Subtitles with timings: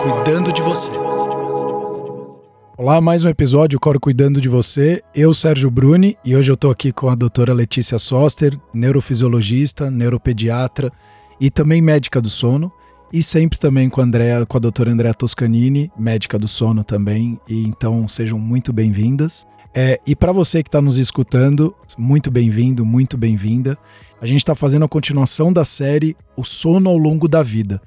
[0.00, 0.90] cuidando de você.
[2.74, 5.02] Olá, mais um episódio Coro Cuidando de Você.
[5.14, 10.90] Eu, Sérgio Bruni, e hoje eu tô aqui com a doutora Letícia Soster, neurofisiologista, neuropediatra
[11.38, 12.72] e também médica do sono.
[13.12, 17.38] E sempre também com a, Andrea, com a doutora Andrea Toscanini, médica do sono também.
[17.46, 19.46] E então sejam muito bem-vindas.
[19.74, 23.76] É, e para você que está nos escutando, muito bem-vindo, muito bem-vinda.
[24.18, 27.82] A gente está fazendo a continuação da série O Sono ao Longo da Vida.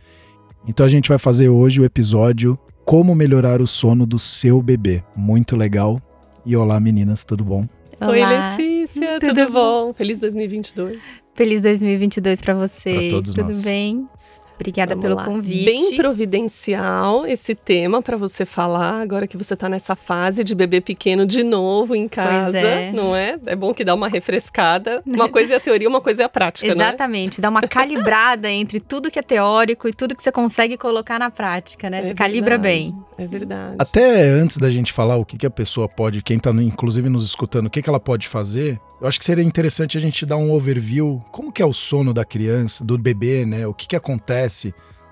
[0.67, 5.03] Então a gente vai fazer hoje o episódio Como Melhorar o Sono do Seu Bebê.
[5.15, 5.99] Muito legal.
[6.45, 7.67] E olá meninas, tudo bom?
[7.99, 8.11] Olá.
[8.11, 9.87] Oi Letícia, tudo, tudo bom?
[9.87, 9.93] bom?
[9.93, 10.97] Feliz 2022.
[11.35, 12.97] Feliz 2022 para vocês.
[12.97, 13.63] Pra todos tudo nós.
[13.63, 14.07] bem?
[14.63, 15.25] Obrigada Vamos pelo lá.
[15.25, 15.65] convite.
[15.65, 20.79] Bem providencial esse tema para você falar, agora que você está nessa fase de bebê
[20.79, 22.91] pequeno de novo em casa, é.
[22.93, 23.37] não é?
[23.45, 25.03] É bom que dá uma refrescada.
[25.05, 27.41] Uma coisa é a teoria, uma coisa é a prática, Exatamente, é?
[27.41, 31.29] dá uma calibrada entre tudo que é teórico e tudo que você consegue colocar na
[31.29, 31.97] prática, né?
[31.97, 32.95] É você verdade, calibra bem.
[33.17, 33.75] É verdade.
[33.77, 37.25] Até antes da gente falar o que, que a pessoa pode, quem está inclusive nos
[37.25, 40.37] escutando, o que, que ela pode fazer, eu acho que seria interessante a gente dar
[40.37, 43.67] um overview, como que é o sono da criança, do bebê, né?
[43.67, 44.52] O que, que acontece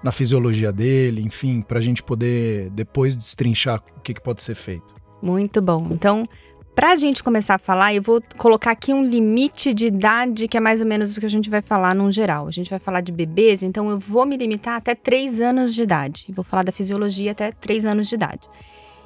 [0.03, 4.55] na fisiologia dele, enfim, para a gente poder depois destrinchar o que, que pode ser
[4.55, 4.95] feito.
[5.21, 5.87] Muito bom.
[5.91, 6.27] Então,
[6.73, 10.57] para a gente começar a falar, eu vou colocar aqui um limite de idade que
[10.57, 12.47] é mais ou menos o que a gente vai falar no geral.
[12.47, 15.83] A gente vai falar de bebês, então eu vou me limitar até 3 anos de
[15.83, 16.25] idade.
[16.29, 18.49] Vou falar da fisiologia até 3 anos de idade.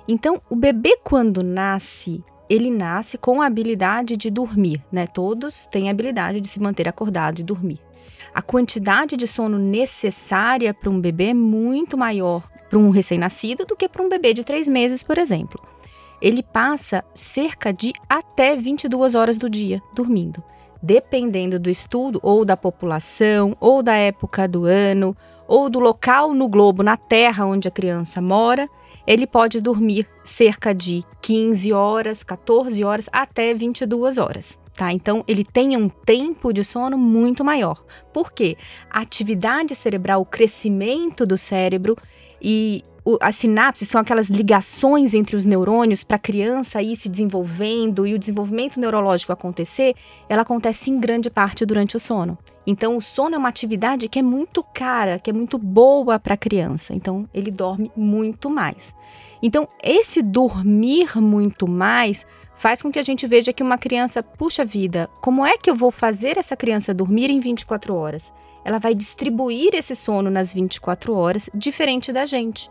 [0.07, 5.07] Então, o bebê quando nasce, ele nasce com a habilidade de dormir, né?
[5.07, 7.79] Todos têm a habilidade de se manter acordado e dormir
[8.35, 13.77] a quantidade de sono necessária para um bebê é muito maior para um recém-nascido do
[13.77, 15.57] que para um bebê de três meses, por exemplo.
[16.21, 20.43] Ele passa cerca de até 22 horas do dia dormindo,
[20.83, 25.15] dependendo do estudo ou da população, ou da época do ano,
[25.47, 28.67] ou do local no globo, na terra onde a criança mora.
[29.07, 34.91] Ele pode dormir cerca de 15 horas, 14 horas, até 22 horas tá?
[34.91, 37.83] Então ele tem um tempo de sono muito maior.
[38.13, 38.57] Por quê?
[38.89, 41.97] A atividade cerebral, o crescimento do cérebro
[42.41, 47.07] e o, as sinapses são aquelas ligações entre os neurônios para a criança ir se
[47.07, 49.93] desenvolvendo e o desenvolvimento neurológico acontecer,
[50.27, 52.35] ela acontece em grande parte durante o sono.
[52.65, 56.33] Então, o sono é uma atividade que é muito cara, que é muito boa para
[56.33, 56.95] a criança.
[56.95, 58.95] Então, ele dorme muito mais.
[59.39, 64.65] Então, esse dormir muito mais faz com que a gente veja que uma criança, puxa
[64.65, 68.33] vida, como é que eu vou fazer essa criança dormir em 24 horas?
[68.63, 72.69] Ela vai distribuir esse sono nas 24 horas, diferente da gente.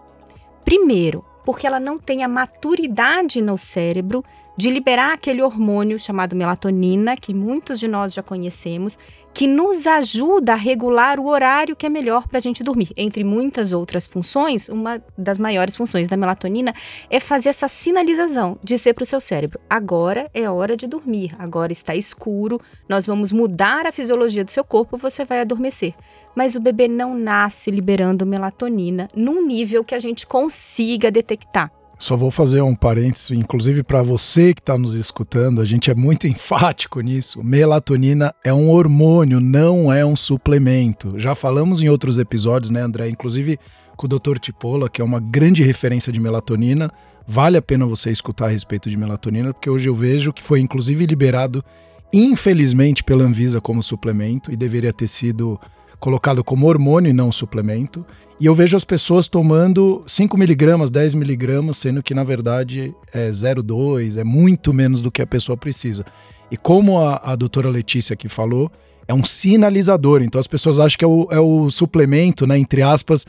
[0.65, 4.25] Primeiro, porque ela não tem a maturidade no cérebro
[4.57, 8.99] de liberar aquele hormônio chamado melatonina, que muitos de nós já conhecemos,
[9.35, 12.91] que nos ajuda a regular o horário que é melhor para a gente dormir.
[12.97, 16.73] Entre muitas outras funções, uma das maiores funções da melatonina
[17.11, 21.73] é fazer essa sinalização, dizer para o seu cérebro: agora é hora de dormir, agora
[21.73, 25.95] está escuro, nós vamos mudar a fisiologia do seu corpo, você vai adormecer.
[26.37, 31.73] Mas o bebê não nasce liberando melatonina num nível que a gente consiga detectar.
[32.05, 35.95] Só vou fazer um parênteses, inclusive para você que está nos escutando, a gente é
[35.95, 37.43] muito enfático nisso.
[37.43, 41.19] Melatonina é um hormônio, não é um suplemento.
[41.19, 43.09] Já falamos em outros episódios, né, André?
[43.09, 43.59] Inclusive
[43.97, 44.37] com o Dr.
[44.39, 46.93] Tipola, que é uma grande referência de melatonina.
[47.27, 50.61] Vale a pena você escutar a respeito de melatonina, porque hoje eu vejo que foi
[50.61, 51.65] inclusive liberado,
[52.13, 55.59] infelizmente, pela Anvisa como suplemento e deveria ter sido
[56.05, 58.05] colocado como hormônio e não suplemento.
[58.39, 63.31] E eu vejo as pessoas tomando 5 miligramas, 10 miligramas, sendo que na verdade é
[63.31, 66.05] 0,2, é muito menos do que a pessoa precisa.
[66.51, 68.71] E como a, a doutora Letícia aqui falou,
[69.09, 70.21] é um sinalizador.
[70.21, 73.25] Então as pessoas acham que é o, é o suplemento, né, entre aspas,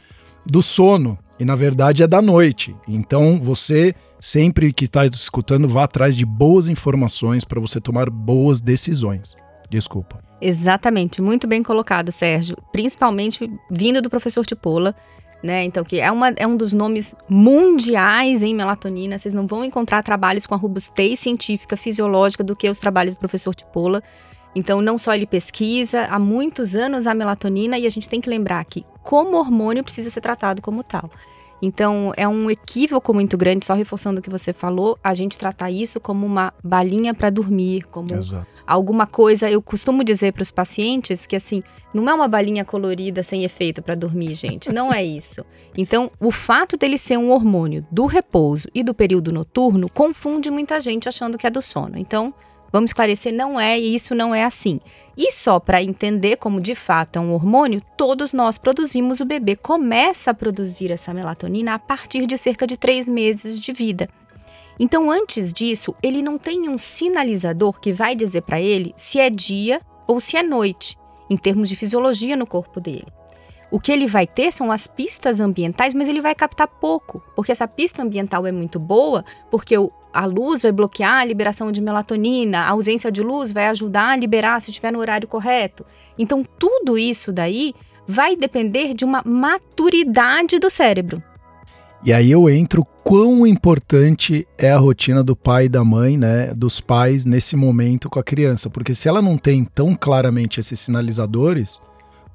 [0.45, 1.17] do sono.
[1.39, 2.75] E na verdade é da noite.
[2.89, 8.59] Então você, sempre que está escutando, vá atrás de boas informações para você tomar boas
[8.59, 9.33] decisões.
[9.69, 10.23] Desculpa.
[10.39, 12.57] Exatamente, muito bem colocado, Sérgio.
[12.71, 14.95] Principalmente vindo do professor Tipola,
[15.41, 15.63] né?
[15.63, 19.17] Então, que é, uma, é um dos nomes mundiais em melatonina.
[19.17, 23.19] Vocês não vão encontrar trabalhos com a robustez científica, fisiológica do que os trabalhos do
[23.19, 24.01] professor Tipola.
[24.55, 28.29] Então, não só ele pesquisa há muitos anos a melatonina, e a gente tem que
[28.29, 31.11] lembrar que, como hormônio, precisa ser tratado como tal.
[31.61, 35.71] Então, é um equívoco muito grande, só reforçando o que você falou, a gente tratar
[35.71, 38.45] isso como uma balinha para dormir, como Exato.
[38.67, 39.49] alguma coisa.
[39.49, 41.63] Eu costumo dizer para os pacientes que, assim,
[41.93, 44.71] não é uma balinha colorida sem efeito para dormir, gente.
[44.71, 45.45] Não é isso.
[45.77, 50.79] Então, o fato dele ser um hormônio do repouso e do período noturno confunde muita
[50.79, 51.97] gente achando que é do sono.
[51.97, 52.33] Então,
[52.75, 54.81] Vamos esclarecer, não é e isso não é assim.
[55.15, 59.55] E só para entender como de fato é um hormônio, todos nós produzimos, o bebê
[59.55, 64.09] começa a produzir essa melatonina a partir de cerca de três meses de vida.
[64.77, 69.29] Então, antes disso, ele não tem um sinalizador que vai dizer para ele se é
[69.29, 70.97] dia ou se é noite,
[71.29, 73.07] em termos de fisiologia no corpo dele.
[73.75, 77.51] O que ele vai ter são as pistas ambientais, mas ele vai captar pouco, porque
[77.51, 79.75] essa pista ambiental é muito boa, porque
[80.13, 84.15] a luz vai bloquear a liberação de melatonina, a ausência de luz vai ajudar a
[84.15, 85.85] liberar se estiver no horário correto.
[86.17, 87.73] Então, tudo isso daí
[88.07, 91.21] vai depender de uma maturidade do cérebro.
[92.01, 96.53] E aí eu entro quão importante é a rotina do pai e da mãe, né,
[96.55, 100.79] dos pais nesse momento com a criança, porque se ela não tem tão claramente esses
[100.79, 101.81] sinalizadores,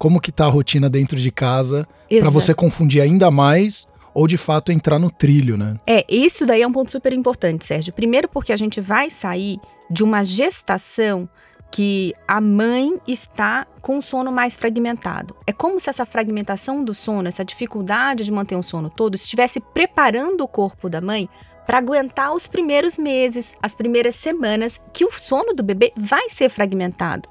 [0.01, 4.35] como que tá a rotina dentro de casa para você confundir ainda mais ou de
[4.35, 5.75] fato entrar no trilho, né?
[5.85, 7.93] É, isso daí é um ponto super importante, Sérgio.
[7.93, 9.59] Primeiro porque a gente vai sair
[9.91, 11.29] de uma gestação
[11.69, 15.35] que a mãe está com o sono mais fragmentado.
[15.45, 19.59] É como se essa fragmentação do sono, essa dificuldade de manter o sono todo, estivesse
[19.59, 21.29] preparando o corpo da mãe
[21.67, 26.49] para aguentar os primeiros meses, as primeiras semanas que o sono do bebê vai ser
[26.49, 27.29] fragmentado.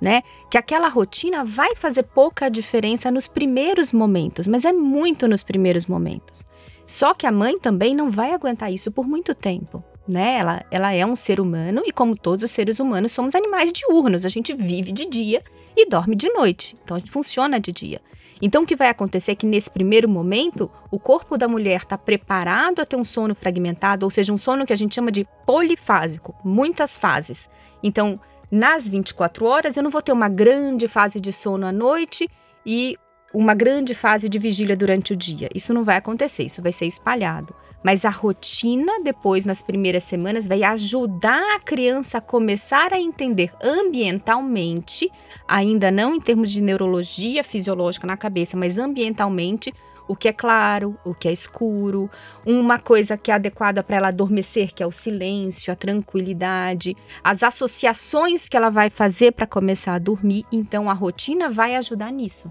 [0.00, 0.22] Né?
[0.48, 5.86] Que aquela rotina vai fazer pouca diferença nos primeiros momentos, mas é muito nos primeiros
[5.86, 6.44] momentos.
[6.86, 10.38] Só que a mãe também não vai aguentar isso por muito tempo né?
[10.38, 14.24] Ela, ela é um ser humano e, como todos os seres humanos, somos animais diurnos.
[14.24, 15.44] A gente vive de dia
[15.76, 16.74] e dorme de noite.
[16.82, 18.00] Então, a gente funciona de dia.
[18.40, 21.98] Então, o que vai acontecer é que, nesse primeiro momento, o corpo da mulher está
[21.98, 25.26] preparado a ter um sono fragmentado, ou seja, um sono que a gente chama de
[25.44, 27.50] polifásico, muitas fases.
[27.82, 28.18] Então,
[28.50, 32.28] nas 24 horas, eu não vou ter uma grande fase de sono à noite
[32.64, 32.96] e
[33.32, 35.48] uma grande fase de vigília durante o dia.
[35.54, 37.54] Isso não vai acontecer, isso vai ser espalhado.
[37.82, 43.52] Mas a rotina, depois, nas primeiras semanas, vai ajudar a criança a começar a entender
[43.62, 45.10] ambientalmente,
[45.46, 49.72] ainda não em termos de neurologia fisiológica na cabeça, mas ambientalmente,
[50.08, 52.10] o que é claro, o que é escuro,
[52.44, 57.42] uma coisa que é adequada para ela adormecer, que é o silêncio, a tranquilidade, as
[57.42, 60.44] associações que ela vai fazer para começar a dormir.
[60.50, 62.50] Então, a rotina vai ajudar nisso.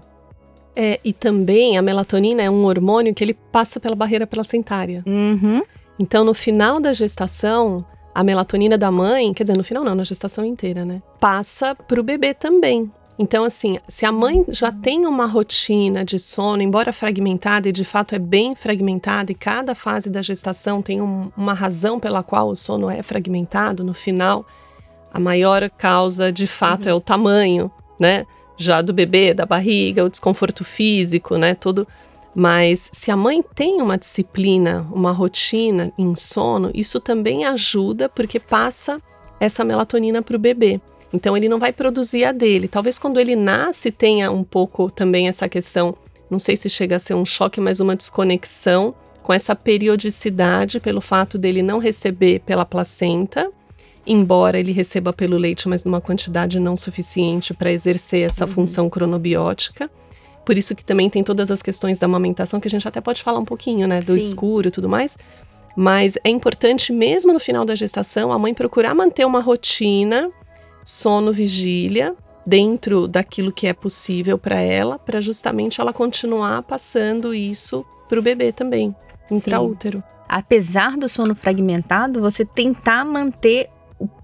[0.76, 5.02] É, e também a melatonina é um hormônio que ele passa pela barreira placentária.
[5.04, 5.60] Uhum.
[5.98, 7.84] Então, no final da gestação,
[8.14, 11.02] a melatonina da mãe, quer dizer, no final não, na gestação inteira, né?
[11.18, 12.90] Passa para o bebê também.
[13.18, 17.84] Então, assim, se a mãe já tem uma rotina de sono, embora fragmentada, e de
[17.84, 22.48] fato é bem fragmentada, e cada fase da gestação tem um, uma razão pela qual
[22.48, 24.46] o sono é fragmentado, no final,
[25.12, 26.92] a maior causa de fato uhum.
[26.92, 28.24] é o tamanho, né?
[28.58, 31.54] já do bebê, da barriga, o desconforto físico, né?
[31.54, 31.86] Tudo.
[32.34, 38.38] Mas se a mãe tem uma disciplina, uma rotina em sono, isso também ajuda porque
[38.38, 39.00] passa
[39.40, 40.80] essa melatonina para o bebê.
[41.12, 42.68] Então ele não vai produzir a dele.
[42.68, 45.96] Talvez quando ele nasce tenha um pouco também essa questão,
[46.30, 51.00] não sei se chega a ser um choque, mas uma desconexão com essa periodicidade pelo
[51.00, 53.50] fato dele não receber pela placenta
[54.08, 58.52] embora ele receba pelo leite, mas numa quantidade não suficiente para exercer essa uhum.
[58.52, 59.90] função cronobiótica.
[60.46, 63.22] Por isso que também tem todas as questões da amamentação, que a gente até pode
[63.22, 64.00] falar um pouquinho, né?
[64.00, 64.16] Do Sim.
[64.16, 65.18] escuro e tudo mais.
[65.76, 70.30] Mas é importante, mesmo no final da gestação, a mãe procurar manter uma rotina,
[70.88, 77.84] sono, vigília, dentro daquilo que é possível para ela, para justamente ela continuar passando isso
[78.08, 78.96] para o bebê também,
[79.30, 80.02] intraútero.
[80.26, 83.68] Apesar do sono fragmentado, você tentar manter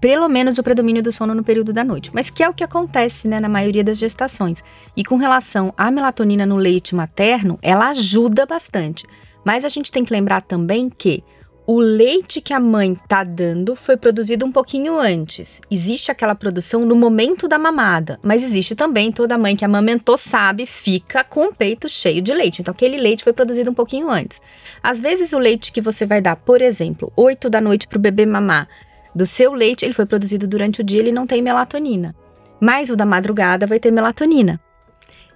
[0.01, 2.63] pelo menos o predomínio do sono no período da noite, mas que é o que
[2.63, 4.63] acontece né, na maioria das gestações.
[4.97, 9.05] E com relação à melatonina no leite materno, ela ajuda bastante.
[9.43, 11.23] Mas a gente tem que lembrar também que
[11.67, 15.59] o leite que a mãe está dando foi produzido um pouquinho antes.
[15.71, 20.67] Existe aquela produção no momento da mamada, mas existe também toda mãe que amamentou sabe
[20.67, 22.61] fica com o peito cheio de leite.
[22.61, 24.39] Então aquele leite foi produzido um pouquinho antes.
[24.83, 28.01] Às vezes o leite que você vai dar, por exemplo, 8 da noite para o
[28.01, 28.67] bebê mamar,
[29.15, 32.13] do seu leite, ele foi produzido durante o dia, ele não tem melatonina.
[32.59, 34.59] Mas o da madrugada vai ter melatonina.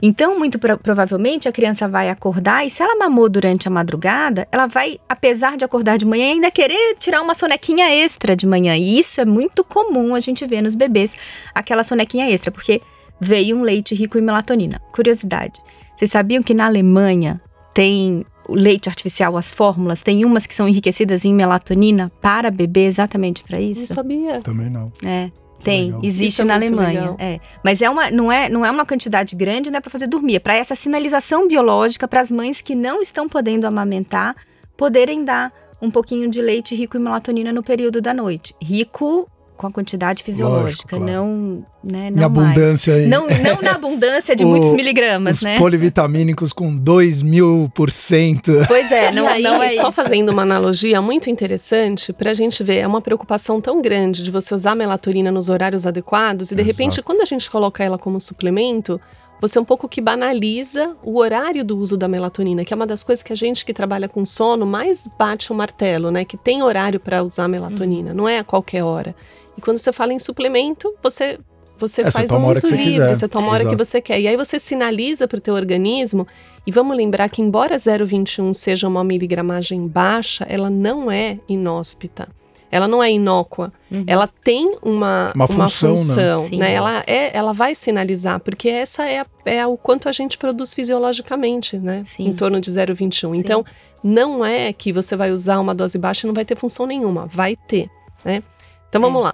[0.01, 4.47] Então, muito pro provavelmente, a criança vai acordar e se ela mamou durante a madrugada,
[4.51, 8.75] ela vai, apesar de acordar de manhã, ainda querer tirar uma sonequinha extra de manhã.
[8.77, 11.13] E isso é muito comum a gente ver nos bebês,
[11.53, 12.81] aquela sonequinha extra, porque
[13.19, 14.81] veio um leite rico em melatonina.
[14.93, 15.61] Curiosidade:
[15.97, 17.41] vocês sabiam que na Alemanha
[17.73, 22.85] tem o leite artificial, as fórmulas, tem umas que são enriquecidas em melatonina para bebê
[22.85, 23.81] exatamente para isso?
[23.81, 24.41] Não sabia.
[24.41, 24.91] Também não.
[25.03, 25.29] É.
[25.63, 27.15] Tem, existe é na Alemanha.
[27.19, 27.39] É.
[27.63, 30.35] Mas é uma, não, é, não é uma quantidade grande, não é para fazer dormir,
[30.35, 34.35] é para essa sinalização biológica para as mães que não estão podendo amamentar
[34.77, 35.51] poderem dar
[35.81, 38.55] um pouquinho de leite rico em melatonina no período da noite.
[38.61, 41.05] Rico com a quantidade fisiológica, Lógico, claro.
[41.05, 43.07] não, né, Em não abundância aí.
[43.07, 45.57] Não, não na abundância de O- muitos miligramas, Os né?
[45.57, 48.53] polivitamínicos com 2 mil por cento.
[48.69, 49.91] Pois é, não, e aí, não é só isso.
[49.91, 54.31] fazendo uma analogia muito interessante para a gente ver, é uma preocupação tão grande de
[54.31, 57.03] você usar a melatonina nos horários adequados e de repente Exato.
[57.03, 58.99] quando a gente coloca ela como suplemento,
[59.39, 63.03] você um pouco que banaliza o horário do uso da melatonina, que é uma das
[63.03, 66.25] coisas que a gente que trabalha com sono mais bate o martelo, né?
[66.25, 69.15] Que tem horário para usar a melatonina, não é a qualquer hora.
[69.57, 71.39] E quando você fala em suplemento, você
[71.79, 73.15] você É, você faz a um uso você livre, quiser.
[73.15, 74.19] você toma a hora que você quer.
[74.19, 76.27] E aí você sinaliza para o teu organismo
[76.67, 82.27] e vamos lembrar que, embora 0,21 seja uma miligramagem baixa, ela não é inóspita.
[82.71, 83.73] Ela não é inócua.
[83.91, 84.03] Uhum.
[84.05, 85.97] Ela tem uma, Uma função, né?
[85.97, 86.57] função, Sim.
[86.57, 86.73] né?
[86.73, 90.73] Ela, é, ela vai sinalizar, porque essa é, a- é o quanto a gente produz
[90.73, 92.03] fisiologicamente, né?
[92.05, 92.27] Sim.
[92.27, 93.33] Em torno de 0,21.
[93.35, 93.65] Então,
[94.03, 97.25] não é que você vai usar uma dose baixa e não vai ter função nenhuma.
[97.25, 97.89] Vai ter,
[98.23, 98.43] né?
[98.87, 99.33] Então, vamos lá.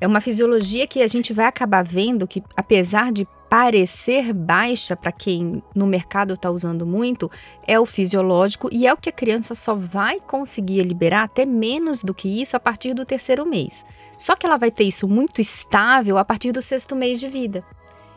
[0.00, 5.10] É uma fisiologia que a gente vai acabar vendo que, apesar de parecer baixa para
[5.10, 7.28] quem no mercado está usando muito,
[7.66, 12.04] é o fisiológico e é o que a criança só vai conseguir liberar até menos
[12.04, 13.84] do que isso a partir do terceiro mês.
[14.16, 17.64] Só que ela vai ter isso muito estável a partir do sexto mês de vida.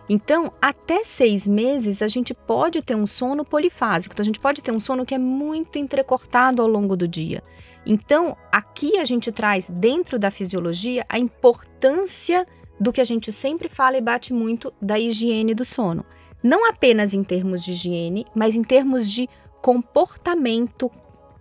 [0.08, 4.14] Então, até seis meses, a gente pode ter um sono polifásico.
[4.14, 7.42] Então, a gente pode ter um sono que é muito entrecortado ao longo do dia.
[7.86, 12.46] Então, aqui a gente traz dentro da fisiologia a importância
[12.84, 16.06] do que a gente sempre fala e bate muito da higiene do sono.
[16.44, 19.30] Não apenas em termos de higiene, mas em termos de
[19.62, 20.92] comportamento,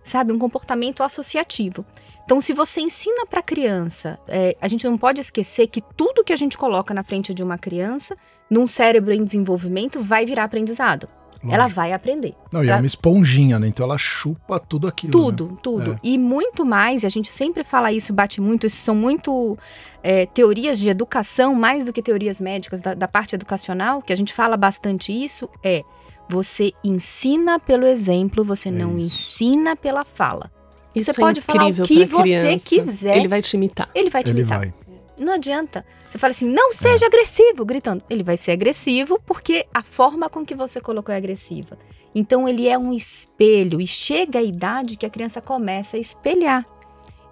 [0.01, 0.31] sabe?
[0.31, 1.85] Um comportamento associativo.
[2.23, 6.23] Então, se você ensina para a criança, é, a gente não pode esquecer que tudo
[6.23, 8.15] que a gente coloca na frente de uma criança,
[8.49, 11.09] num cérebro em desenvolvimento, vai virar aprendizado.
[11.51, 12.33] Ela vai aprender.
[12.51, 13.67] Não, e é uma esponjinha, né?
[13.67, 15.11] Então ela chupa tudo aquilo.
[15.11, 15.57] Tudo, né?
[15.61, 15.91] tudo.
[15.93, 15.99] É.
[16.03, 19.57] E muito mais, e a gente sempre fala isso, bate muito, isso são muito
[20.01, 24.15] é, teorias de educação, mais do que teorias médicas da, da parte educacional, que a
[24.15, 25.83] gente fala bastante isso, é
[26.29, 29.07] você ensina pelo exemplo, você É não isso.
[29.43, 30.49] ensina pela fala.
[30.95, 32.69] Isso Você é pode falar o incrível que você criança.
[32.69, 33.17] quiser.
[33.17, 33.89] Ele vai te imitar.
[33.95, 34.59] Ele vai te Ele imitar.
[34.59, 34.73] vai.
[35.17, 35.85] Não adianta.
[36.09, 38.03] Você fala assim, não seja agressivo, gritando.
[38.09, 41.77] Ele vai ser agressivo porque a forma com que você colocou é agressiva.
[42.15, 46.65] Então ele é um espelho e chega a idade que a criança começa a espelhar.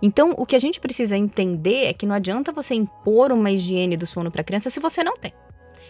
[0.01, 3.95] Então o que a gente precisa entender é que não adianta você impor uma higiene
[3.95, 5.33] do sono para a criança se você não tem.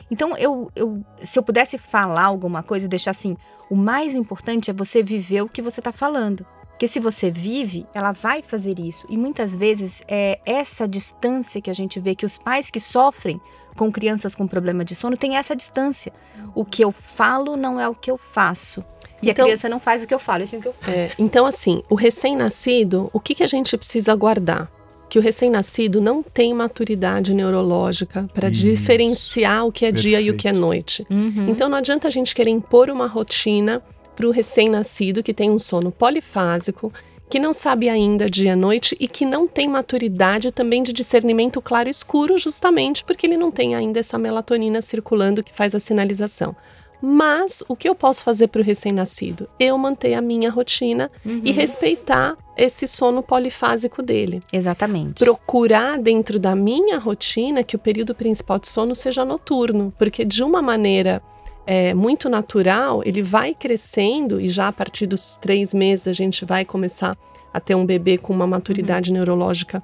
[0.09, 3.37] Então eu, eu, se eu pudesse falar alguma coisa e deixar assim,
[3.69, 6.45] o mais importante é você viver o que você está falando.
[6.81, 9.05] Porque se você vive, ela vai fazer isso.
[9.07, 13.39] E muitas vezes é essa distância que a gente vê que os pais que sofrem
[13.77, 16.11] com crianças com problema de sono têm essa distância.
[16.55, 18.83] O que eu falo não é o que eu faço.
[19.21, 20.73] E Então- a criança não faz o que eu falo, é assim o que eu
[20.73, 20.89] faço.
[20.97, 24.67] É, então, assim, o recém-nascido, o que, que a gente precisa guardar?
[25.07, 30.35] Que o recém-nascido não tem maturidade neurológica para diferenciar o que é dia e o
[30.35, 30.59] que é Perfeito.
[30.59, 31.07] noite.
[31.11, 31.47] Uhum.
[31.47, 33.83] Então não adianta a gente querer impor uma rotina
[34.21, 36.93] para o recém-nascido que tem um sono polifásico,
[37.27, 41.59] que não sabe ainda dia e noite e que não tem maturidade também de discernimento
[41.59, 45.79] claro e escuro, justamente porque ele não tem ainda essa melatonina circulando que faz a
[45.79, 46.55] sinalização.
[47.01, 49.49] Mas o que eu posso fazer para o recém-nascido?
[49.59, 51.41] Eu manter a minha rotina Uhum.
[51.43, 55.15] e respeitar esse sono polifásico dele Exatamente.
[55.17, 60.43] procurar dentro da minha rotina que o período principal de sono seja noturno, porque de
[60.43, 61.23] uma maneira
[61.65, 66.43] é, muito natural, ele vai crescendo e já a partir dos três meses a gente
[66.45, 67.15] vai começar
[67.53, 69.83] a ter um bebê com uma maturidade neurológica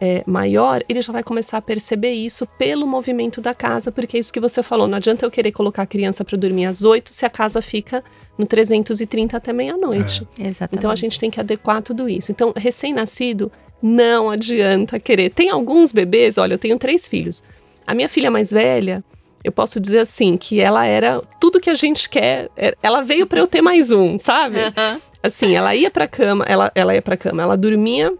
[0.00, 4.20] é, maior, ele já vai começar a perceber isso pelo movimento da casa, porque é
[4.20, 7.12] isso que você falou, não adianta eu querer colocar a criança para dormir às oito
[7.12, 8.04] se a casa fica
[8.36, 10.26] no 330 até meia-noite.
[10.38, 10.78] Exatamente.
[10.78, 12.30] Então a gente tem que adequar tudo isso.
[12.30, 13.50] Então, recém-nascido,
[13.82, 15.30] não adianta querer.
[15.30, 17.42] Tem alguns bebês, olha, eu tenho três filhos.
[17.86, 19.02] A minha filha mais velha,
[19.46, 22.50] eu posso dizer assim, que ela era tudo que a gente quer.
[22.56, 24.58] é- Ela veio para eu ter mais um, sabe?
[24.60, 25.00] Aham.
[25.22, 28.12] Assim, ela ia pra cama, ela, ela ia pra cama, ela dormia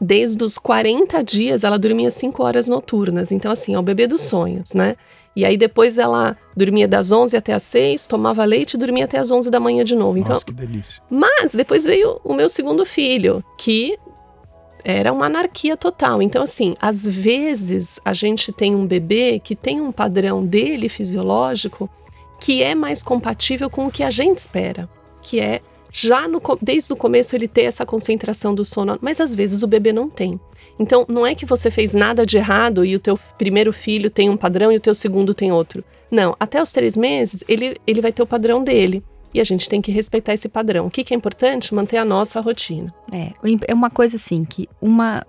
[0.00, 3.30] desde os 40 dias, ela dormia 5 horas noturnas.
[3.32, 4.96] Então, assim, é o bebê dos sonhos, né?
[5.34, 9.18] E aí depois ela dormia das 11 até as 6, tomava leite e dormia até
[9.18, 10.18] as 11 da manhã de novo.
[10.18, 11.00] Então, Nossa, que delícia.
[11.08, 13.96] mas depois veio o meu segundo filho, que
[14.84, 16.20] era uma anarquia total.
[16.22, 21.88] Então, assim, às vezes a gente tem um bebê que tem um padrão dele fisiológico
[22.40, 24.88] que é mais compatível com o que a gente espera,
[25.22, 25.60] que é
[25.92, 29.68] já no, desde o começo ele ter essa concentração do sono, mas às vezes o
[29.68, 30.40] bebê não tem.
[30.78, 34.28] Então, não é que você fez nada de errado e o teu primeiro filho tem
[34.28, 35.84] um padrão e o teu segundo tem outro.
[36.10, 39.04] Não, até os três meses ele, ele vai ter o padrão dele.
[39.34, 40.86] E a gente tem que respeitar esse padrão.
[40.86, 41.74] O que, que é importante?
[41.74, 42.92] Manter a nossa rotina.
[43.12, 43.32] É,
[43.68, 45.24] é uma coisa assim que uma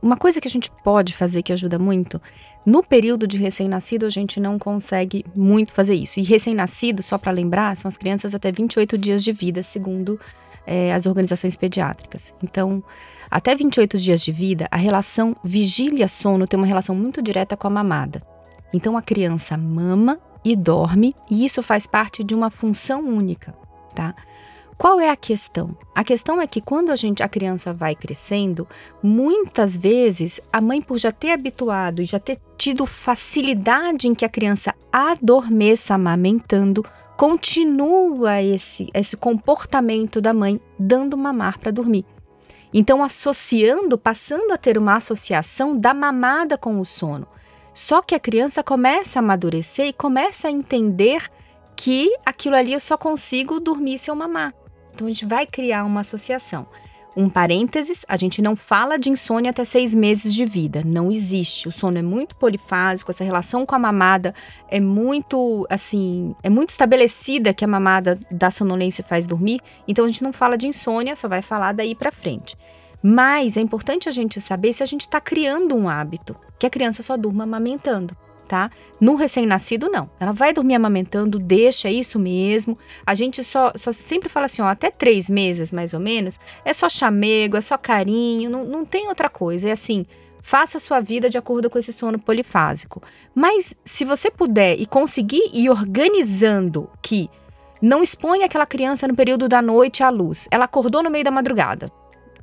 [0.00, 2.20] uma coisa que a gente pode fazer que ajuda muito,
[2.64, 6.20] no período de recém-nascido a gente não consegue muito fazer isso.
[6.20, 10.18] E recém-nascido, só para lembrar, são as crianças até 28 dias de vida, segundo
[10.66, 12.34] é, as organizações pediátricas.
[12.42, 12.82] Então,
[13.30, 17.70] até 28 dias de vida, a relação vigília-sono tem uma relação muito direta com a
[17.70, 18.22] mamada.
[18.72, 23.54] Então, a criança mama e dorme, e isso faz parte de uma função única,
[23.94, 24.14] tá?
[24.78, 25.76] Qual é a questão?
[25.92, 28.64] A questão é que quando a gente a criança vai crescendo,
[29.02, 34.24] muitas vezes a mãe por já ter habituado e já ter tido facilidade em que
[34.24, 36.84] a criança adormeça amamentando,
[37.16, 42.06] continua esse esse comportamento da mãe dando mamar para dormir.
[42.72, 47.26] Então associando, passando a ter uma associação da mamada com o sono.
[47.78, 51.22] Só que a criança começa a amadurecer e começa a entender
[51.76, 54.52] que aquilo ali eu só consigo dormir se eu mamar.
[54.92, 56.66] Então a gente vai criar uma associação.
[57.16, 60.82] Um parênteses, a gente não fala de insônia até seis meses de vida.
[60.84, 61.68] Não existe.
[61.68, 64.34] O sono é muito polifásico, essa relação com a mamada
[64.68, 69.60] é muito, assim, é muito estabelecida que a mamada da sonolência faz dormir.
[69.86, 72.56] Então a gente não fala de insônia, só vai falar daí para frente.
[73.02, 76.70] Mas é importante a gente saber se a gente está criando um hábito, que a
[76.70, 78.16] criança só durma amamentando
[78.48, 78.70] tá?
[78.98, 80.10] No recém-nascido, não.
[80.18, 82.76] Ela vai dormir amamentando, deixa, isso mesmo.
[83.06, 86.72] A gente só, só sempre fala assim, ó, até três meses, mais ou menos, é
[86.72, 89.68] só chamego, é só carinho, não, não tem outra coisa.
[89.68, 90.06] É assim,
[90.42, 93.02] faça a sua vida de acordo com esse sono polifásico.
[93.34, 97.30] Mas se você puder e conseguir ir organizando que
[97.80, 100.48] não exponha aquela criança no período da noite à luz.
[100.50, 101.92] Ela acordou no meio da madrugada.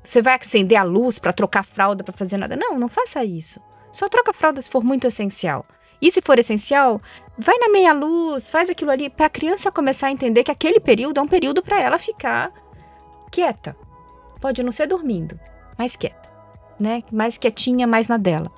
[0.06, 2.56] Você vai acender a luz para trocar fralda, para fazer nada?
[2.56, 3.60] Não, não faça isso.
[3.92, 5.66] Só troca fralda se for muito essencial.
[6.00, 7.02] E se for essencial,
[7.38, 10.80] vai na meia luz, faz aquilo ali para a criança começar a entender que aquele
[10.80, 12.52] período é um período para ela ficar
[13.32, 13.76] quieta.
[14.40, 15.40] Pode não ser dormindo,
[15.76, 16.30] mas quieta,
[16.80, 17.02] né?
[17.12, 18.52] Mais quietinha, mais na dela.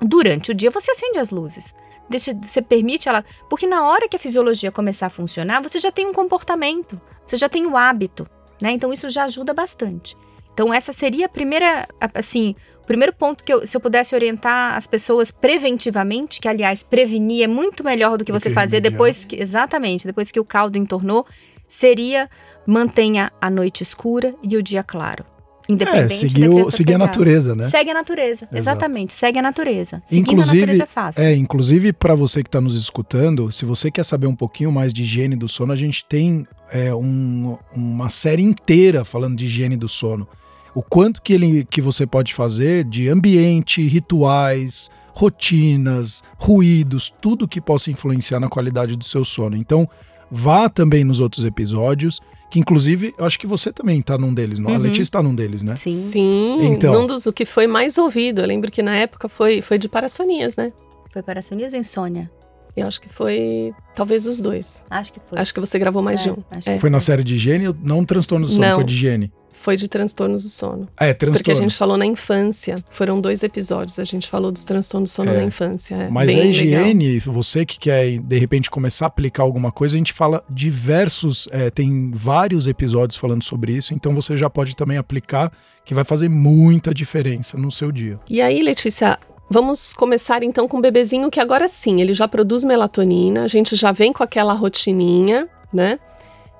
[0.00, 1.74] Durante o dia você acende as luzes.
[2.08, 5.92] Deixa, você permite ela, porque na hora que a fisiologia começar a funcionar, você já
[5.92, 8.26] tem um comportamento, você já tem o hábito,
[8.62, 8.70] né?
[8.72, 10.16] Então isso já ajuda bastante.
[10.52, 14.76] Então, essa seria a primeira, assim, o primeiro ponto que eu, se eu pudesse orientar
[14.76, 19.36] as pessoas preventivamente, que aliás, prevenir é muito melhor do que você fazer depois que,
[19.36, 21.26] exatamente, depois que o caldo entornou,
[21.66, 22.28] seria
[22.66, 25.24] mantenha a noite escura e o dia claro.
[25.68, 27.68] Independente é, seguir, o, seguir a natureza, né?
[27.68, 28.56] Segue a natureza, Exato.
[28.56, 30.02] exatamente, segue a natureza.
[30.04, 31.22] Seguir inclusive, a natureza é fácil.
[31.22, 34.92] É, inclusive para você que está nos escutando, se você quer saber um pouquinho mais
[34.92, 39.76] de higiene do sono, a gente tem é, um, uma série inteira falando de higiene
[39.76, 40.26] do sono
[40.74, 47.60] o quanto que, ele, que você pode fazer de ambiente, rituais, rotinas, ruídos, tudo que
[47.60, 49.56] possa influenciar na qualidade do seu sono.
[49.56, 49.88] Então,
[50.30, 54.58] vá também nos outros episódios, que inclusive eu acho que você também está num deles,
[54.58, 54.70] não?
[54.70, 54.76] Uhum.
[54.76, 55.76] A Letícia está num deles, né?
[55.76, 55.94] Sim.
[55.94, 58.40] Sim, então, num dos o que foi mais ouvido.
[58.40, 60.72] Eu lembro que na época foi, foi de parassonias, né?
[61.12, 62.30] Foi parassonias ou insônia?
[62.76, 64.84] Eu acho que foi talvez os dois.
[64.88, 65.38] Acho que foi.
[65.38, 66.36] Acho que você gravou mais é, de um.
[66.64, 66.78] É.
[66.78, 68.74] Foi na série de higiene, não transtorno do sono, não.
[68.76, 70.88] foi de higiene foi de transtornos do sono.
[70.98, 71.38] É, transtornos.
[71.38, 72.82] Porque a gente falou na infância.
[72.90, 73.98] Foram dois episódios.
[73.98, 75.36] A gente falou dos transtornos do sono é.
[75.36, 75.94] na infância.
[75.94, 77.34] É Mas a higiene, legal.
[77.34, 81.68] você que quer de repente começar a aplicar alguma coisa, a gente fala diversos, é,
[81.68, 83.92] tem vários episódios falando sobre isso.
[83.92, 85.52] Então você já pode também aplicar,
[85.84, 88.18] que vai fazer muita diferença no seu dia.
[88.28, 89.18] E aí, Letícia,
[89.52, 93.74] Vamos começar então com o bebezinho que agora sim, ele já produz melatonina, a gente
[93.74, 95.98] já vem com aquela rotininha, né?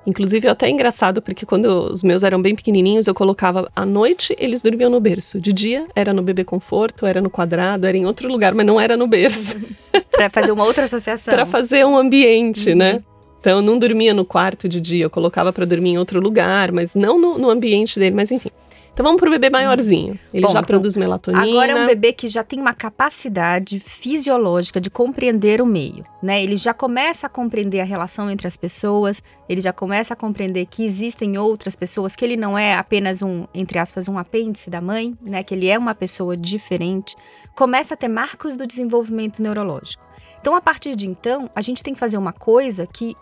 [0.05, 4.35] Inclusive, é até engraçado, porque quando os meus eram bem pequenininhos, eu colocava à noite,
[4.39, 5.39] eles dormiam no berço.
[5.39, 8.81] De dia, era no bebê conforto, era no quadrado, era em outro lugar, mas não
[8.81, 9.57] era no berço.
[10.11, 11.33] para fazer uma outra associação.
[11.33, 12.93] para fazer um ambiente, né?
[12.93, 12.97] uhum.
[12.97, 13.03] né?
[13.39, 16.71] Então, eu não dormia no quarto de dia, eu colocava para dormir em outro lugar,
[16.71, 18.51] mas não no, no ambiente dele, mas enfim.
[18.93, 20.19] Então vamos para o bebê maiorzinho.
[20.33, 21.43] Ele Bom, já então, produz melatonina.
[21.43, 26.43] Agora é um bebê que já tem uma capacidade fisiológica de compreender o meio, né?
[26.43, 30.65] Ele já começa a compreender a relação entre as pessoas, ele já começa a compreender
[30.65, 34.81] que existem outras pessoas, que ele não é apenas um, entre aspas, um apêndice da
[34.81, 35.41] mãe, né?
[35.41, 37.15] Que ele é uma pessoa diferente.
[37.55, 40.03] Começa a ter marcos do desenvolvimento neurológico.
[40.41, 43.15] Então, a partir de então, a gente tem que fazer uma coisa que,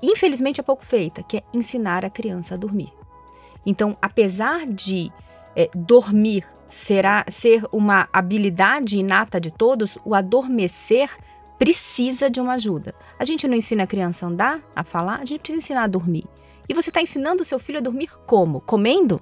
[0.00, 2.99] infelizmente, é pouco feita, que é ensinar a criança a dormir.
[3.64, 5.12] Então, apesar de
[5.54, 11.10] é, dormir será ser uma habilidade inata de todos, o adormecer
[11.58, 12.94] precisa de uma ajuda.
[13.18, 15.88] A gente não ensina a criança a andar, a falar, a gente precisa ensinar a
[15.88, 16.24] dormir.
[16.68, 18.60] E você está ensinando o seu filho a dormir como?
[18.60, 19.20] Comendo?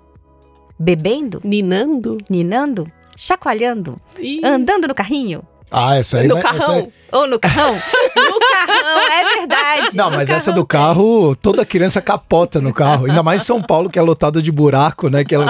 [0.78, 1.40] Bebendo?
[1.42, 2.18] Ninando?
[2.28, 2.86] Ninando?
[3.16, 4.00] Chacoalhando?
[4.18, 4.46] Isso.
[4.46, 5.42] Andando no carrinho?
[5.70, 6.74] Ah, essa aí No vai, carrão.
[6.74, 6.88] Aí...
[7.12, 7.72] Ou no carrão?
[7.72, 9.96] no carrão, é verdade.
[9.96, 13.06] Não, mas essa do carro, toda criança capota no carro.
[13.06, 15.24] Ainda mais em São Paulo, que é lotado de buraco, né?
[15.24, 15.46] Que ela...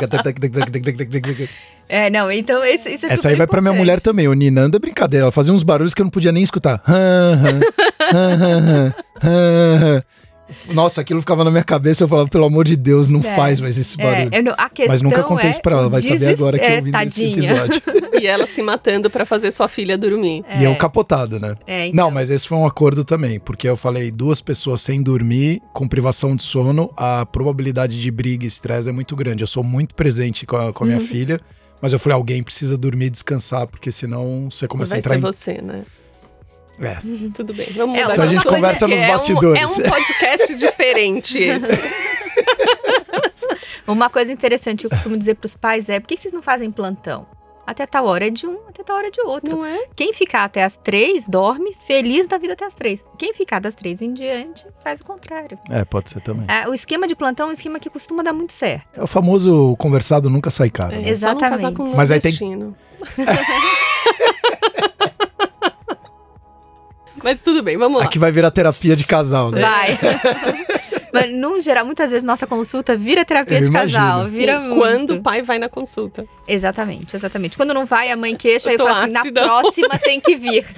[1.88, 3.86] É, não, então esse, isso é Essa aí vai pra minha importante.
[3.86, 4.28] mulher também.
[4.28, 5.24] O Ninando é brincadeira.
[5.24, 6.82] Ela fazia uns barulhos que eu não podia nem escutar.
[10.72, 12.04] Nossa, aquilo ficava na minha cabeça.
[12.04, 13.34] Eu falava, pelo amor de Deus, não É.
[13.34, 14.30] faz mais esse barulho.
[14.32, 15.88] É, eu não- a questão Mas nunca contei é isso pra ela.
[15.88, 17.38] Vai saber agora que é, eu ouvi esse tadinha.
[17.38, 17.82] episódio.
[18.18, 20.44] E ela se matando pra fazer sua filha dormir.
[20.58, 21.54] E eu capotado, né?
[21.68, 22.04] É, então.
[22.06, 25.86] Não, mas esse foi um acordo também, porque eu falei duas pessoas sem dormir, com
[25.86, 29.44] privação de sono, a probabilidade de briga e estresse é muito grande.
[29.44, 31.06] Eu sou muito presente com a, com a minha Uhum.
[31.06, 31.40] filha,
[31.80, 35.12] mas eu falei, alguém precisa dormir e descansar, porque senão você começa Vai a entrar
[35.14, 35.20] ser em...
[35.20, 35.82] você, né?
[36.80, 36.96] É.
[37.34, 39.62] Tudo bem, vamos É, mudar Isso a de gente conversa nos é um- bastidores.
[39.62, 41.66] É um, podcast diferente esse.
[43.86, 46.70] Uma coisa interessante que eu costumo dizer pros pais é: por que vocês não fazem
[46.70, 47.26] plantão?
[47.66, 49.56] Até tal hora é de um, até tal hora é de outro.
[49.56, 49.86] Não é?
[49.94, 53.04] Quem ficar até as três dorme feliz da vida até as três.
[53.18, 55.58] Quem ficar das três em diante faz o contrário.
[55.70, 56.44] É, pode ser também.
[56.48, 58.98] É, o esquema de plantão é um esquema que costuma dar muito certo.
[58.98, 60.94] É o famoso conversado nunca sai caro.
[60.94, 61.14] É, né?
[61.14, 61.76] só não casar Exatamente.
[61.76, 62.32] com um Mas aí tem-
[67.22, 68.04] Mas tudo bem, vamos lá.
[68.06, 69.60] Aqui vai virar terapia de casal, né?
[69.60, 69.98] Vai.
[71.10, 73.98] Mas, no geral, muitas vezes nossa consulta vira terapia Eu de imagino.
[74.04, 74.24] casal.
[74.26, 74.76] Sim, Vira muito.
[74.76, 76.26] quando o pai vai na consulta.
[76.46, 77.56] Exatamente, exatamente.
[77.56, 80.66] Quando não vai, a mãe queixa Eu e fala assim: na próxima tem que vir.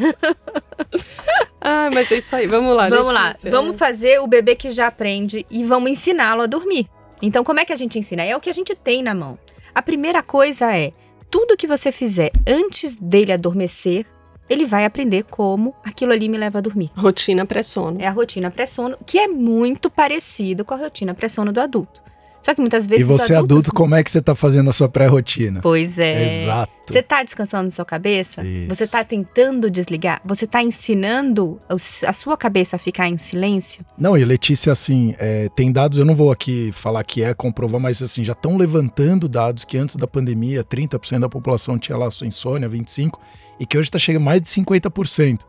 [1.62, 2.88] Ah, mas é isso aí, vamos lá.
[2.88, 3.50] Vamos lá, Letícia.
[3.50, 6.86] vamos fazer o bebê que já aprende e vamos ensiná-lo a dormir.
[7.20, 8.22] Então, como é que a gente ensina?
[8.24, 9.38] É o que a gente tem na mão.
[9.74, 10.90] A primeira coisa é:
[11.30, 14.06] tudo que você fizer antes dele adormecer,
[14.50, 16.90] ele vai aprender como aquilo ali me leva a dormir.
[16.96, 17.96] Rotina pré-sono.
[18.00, 22.02] É a rotina pré-sono, que é muito parecida com a rotina pré-sono do adulto.
[22.42, 23.04] Só que muitas E vezes.
[23.04, 25.60] os você, adultos- adulto, como é que você tá fazendo a sua pré-rotina?
[25.62, 26.24] Pois é.
[26.24, 26.72] Exato.
[26.88, 28.42] Você tá descansando na sua cabeça?
[28.42, 28.66] Isso.
[28.74, 30.22] Você tá tentando desligar?
[30.24, 31.60] Você tá ensinando
[32.06, 33.84] a sua cabeça a ficar em silêncio?
[33.96, 37.78] Não, e Letícia, assim, é, tem dados, eu não vou aqui falar que é, comprovar,
[37.78, 42.10] mas assim, já estão levantando dados que antes da pandemia, 30% da população tinha lá
[42.10, 43.12] sua insônia, 25%,
[43.60, 45.40] e que hoje está chegando a mais de 50%.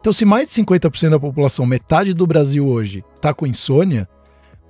[0.00, 4.08] Então, se mais de 50% da população, metade do Brasil hoje, tá com insônia,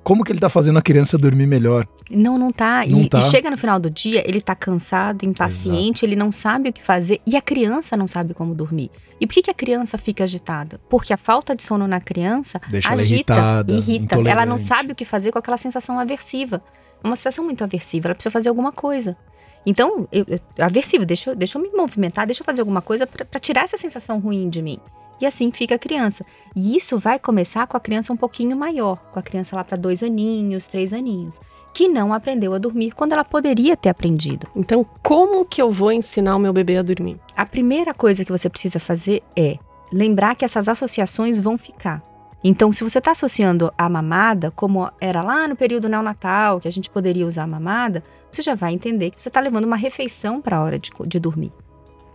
[0.03, 1.87] como que ele tá fazendo a criança dormir melhor?
[2.11, 2.85] Não, não tá.
[2.87, 3.19] Não e, tá.
[3.19, 6.83] e chega no final do dia, ele tá cansado, impaciente, ele não sabe o que
[6.83, 8.91] fazer e a criança não sabe como dormir.
[9.21, 10.81] E por que, que a criança fica agitada?
[10.89, 14.17] Porque a falta de sono na criança Deixa ela agita, irritada, irrita.
[14.29, 16.63] Ela não sabe o que fazer com aquela sensação aversiva.
[17.03, 19.17] É uma sensação muito aversiva, ela precisa fazer alguma coisa.
[19.67, 23.07] Então, eu, eu, aversivo, deixa, eu- deixa eu me movimentar, deixa eu fazer alguma coisa
[23.07, 24.79] pra tirar essa sensação ruim de mim.
[25.21, 26.25] E assim fica a criança.
[26.57, 29.77] E isso vai começar com a criança um pouquinho maior, com a criança lá para
[29.77, 31.39] dois aninhos, três aninhos,
[31.75, 34.47] que não aprendeu a dormir quando ela poderia ter aprendido.
[34.57, 37.19] Então, como que eu vou ensinar o meu bebê a dormir?
[37.37, 39.59] A primeira coisa que você precisa fazer é
[39.93, 42.03] lembrar que essas associações vão ficar.
[42.43, 46.73] Então, se você está associando a mamada, como era lá no período neonatal, que a
[46.73, 50.41] gente poderia usar a mamada, você já vai entender que você está levando uma refeição
[50.41, 51.53] para a hora de, de dormir.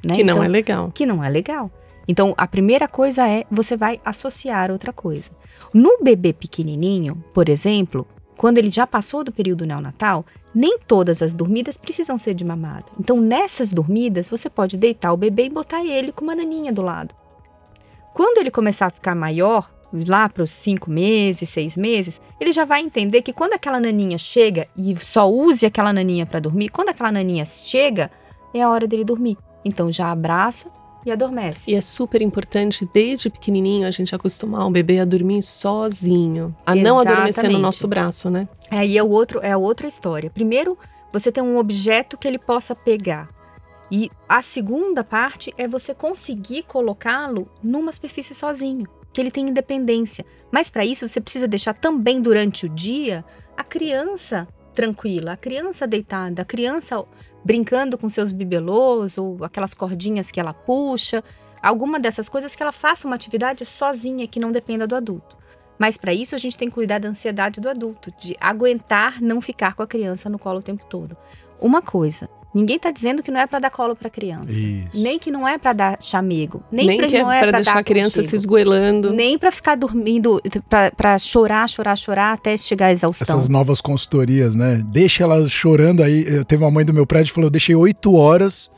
[0.03, 0.15] né?
[0.15, 0.91] Que não Então, é legal.
[0.93, 1.69] que não é legal.
[2.07, 5.31] Então, a primeira coisa é você vai associar outra coisa.
[5.73, 8.07] No bebê pequenininho, por exemplo,
[8.37, 12.85] quando ele já passou do período neonatal, nem todas as dormidas precisam ser de mamada.
[12.99, 16.81] Então, nessas dormidas, você pode deitar o bebê e botar ele com uma naninha do
[16.81, 17.13] lado.
[18.13, 22.65] Quando ele começar a ficar maior, lá para os cinco meses, seis meses, ele já
[22.65, 26.89] vai entender que quando aquela naninha chega e só use aquela naninha para dormir, quando
[26.89, 28.11] aquela naninha chega,
[28.53, 29.37] é a hora dele dormir.
[29.63, 30.69] Então já abraça
[31.05, 31.71] e adormece.
[31.71, 36.55] E é super importante, desde pequenininho, a gente acostumar o bebê a dormir sozinho.
[36.65, 37.61] A não adormecer no Exatamente.
[37.61, 38.47] nosso braço, né?
[38.71, 40.29] Aí é, o outro, é outra história.
[40.29, 40.77] Primeiro,
[41.13, 43.29] você tem um objeto que ele possa pegar.
[43.91, 50.25] E a segunda parte é você conseguir colocá-lo numa superfície sozinho, que ele tem independência.
[50.51, 53.23] Mas para isso você precisa deixar também durante o dia
[53.55, 57.01] a criança tranquila, a criança deitada, a criança
[57.41, 61.23] brincando com seus bibelôs ou aquelas cordinhas que ela puxa,
[61.63, 65.37] alguma dessas coisas que ela faça uma atividade sozinha que não dependa do adulto.
[65.79, 69.39] Mas para isso a gente tem que cuidar da ansiedade do adulto, de aguentar não
[69.39, 71.15] ficar com a criança no colo o tempo todo.
[71.57, 74.89] Uma coisa, ninguém tá dizendo que não é para dar colo para criança, Isso.
[74.93, 77.51] nem que não é para dar chamego, nem, Nem pra, que é não é para
[77.51, 79.11] deixar dar a criança se aconchego, esgoelando.
[79.11, 80.41] nem para ficar dormindo,
[80.97, 83.37] para chorar, chorar, chorar até chegar à exaustão.
[83.37, 84.81] Essas novas consultorias, né?
[84.87, 86.25] Deixa ela chorando aí.
[86.27, 88.71] Eu teve uma mãe do meu prédio que falou: eu deixei oito horas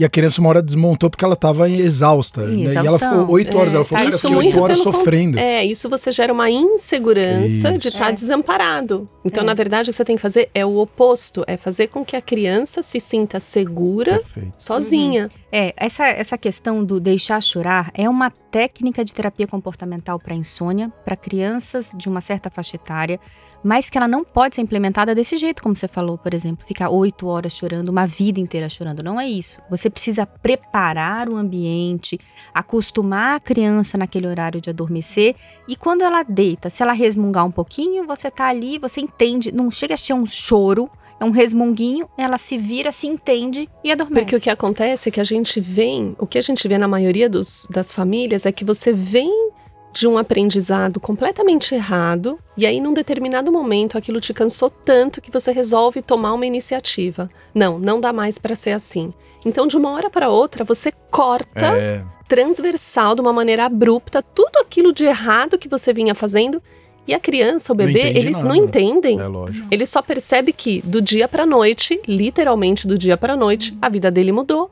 [0.00, 2.46] e a criança uma hora desmontou porque ela tava exausta.
[2.46, 2.72] Né?
[2.72, 3.74] E ela ficou oito horas.
[3.74, 5.38] É, ela falou: tá, cara, eu isso fiquei oito horas sofrendo.
[5.38, 7.88] É, isso você gera uma insegurança de Isso.
[7.88, 8.12] estar É.
[8.12, 9.06] desamparado.
[9.22, 9.46] Então, É.
[9.46, 12.16] na verdade, o que você tem que fazer é o oposto: é fazer com que
[12.16, 14.54] a criança se sinta segura Perfeito.
[14.56, 15.30] sozinha.
[15.52, 20.92] É, essa, essa questão do deixar chorar é uma técnica de terapia comportamental para insônia,
[21.04, 23.18] para crianças de uma certa faixa etária,
[23.62, 26.88] mas que ela não pode ser implementada desse jeito, como você falou, por exemplo, ficar
[26.88, 29.02] oito horas chorando, uma vida inteira chorando.
[29.02, 29.60] Não é isso.
[29.68, 32.18] Você precisa preparar o ambiente,
[32.54, 35.34] acostumar a criança naquele horário de adormecer
[35.66, 39.68] e quando ela deita, se ela resmungar um pouquinho, você tá ali, você entende, não
[39.68, 40.88] chega a ser um choro,
[41.24, 44.20] um resmunguinho, ela se vira, se entende e adormece.
[44.22, 46.88] Porque o que acontece é que a gente vem, o que a gente vê na
[46.88, 49.50] maioria dos, das famílias é que você vem
[49.92, 55.32] de um aprendizado completamente errado e aí num determinado momento aquilo te cansou tanto que
[55.32, 57.28] você resolve tomar uma iniciativa.
[57.54, 59.12] Não, não dá mais para ser assim.
[59.44, 64.58] Então de uma hora para outra você corta É, transversal de uma maneira abrupta tudo
[64.58, 66.62] aquilo de errado que você vinha fazendo
[67.10, 68.48] e a criança, o Não bebê, entende eles nada.
[68.48, 69.20] não entendem.
[69.20, 69.66] é lógico.
[69.70, 74.10] Ele só percebe que do dia pra noite, literalmente do dia pra noite, a vida
[74.10, 74.70] dele mudou.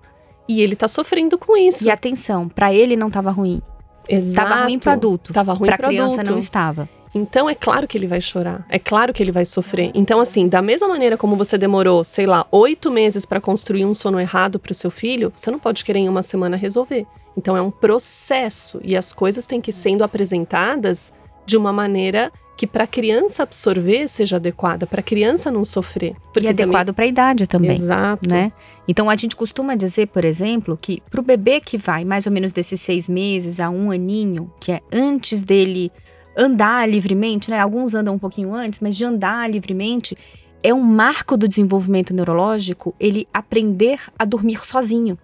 [0.49, 1.85] E ele tá sofrendo com isso.
[1.87, 3.61] E atenção, para ele não estava ruim.
[4.09, 4.49] Exato.
[4.49, 5.33] Tava ruim pro adulto.
[5.33, 6.31] Tava ruim Pra pro criança adulto.
[6.31, 6.89] não estava.
[7.15, 8.65] Então é claro que ele vai chorar.
[8.69, 9.91] É claro que ele vai sofrer.
[9.95, 13.93] Então, assim, da mesma maneira como você demorou, sei lá, oito meses pra construir um
[13.95, 17.07] sono errado pro seu filho, você não pode querer em uma semana resolver.
[17.37, 18.81] Então é um processo.
[18.83, 21.13] E as coisas têm que sendo apresentadas
[21.49, 26.15] de uma maneira que para a criança absorver seja adequada, para a criança não sofrer.
[26.39, 27.71] e adequado para a idade também.
[27.71, 28.29] Exato.
[28.29, 28.53] né?
[28.87, 32.33] Então a gente costuma dizer, por exemplo, que para o bebê que vai mais ou
[32.33, 35.91] menos desses seis meses a um aninho, que é antes dele
[36.37, 37.59] andar livremente, né?
[37.61, 40.19] Alguns andam um pouquinho antes, mas de andar livremente
[40.63, 45.17] é um marco do desenvolvimento neurológico ele aprender a dormir sozinho,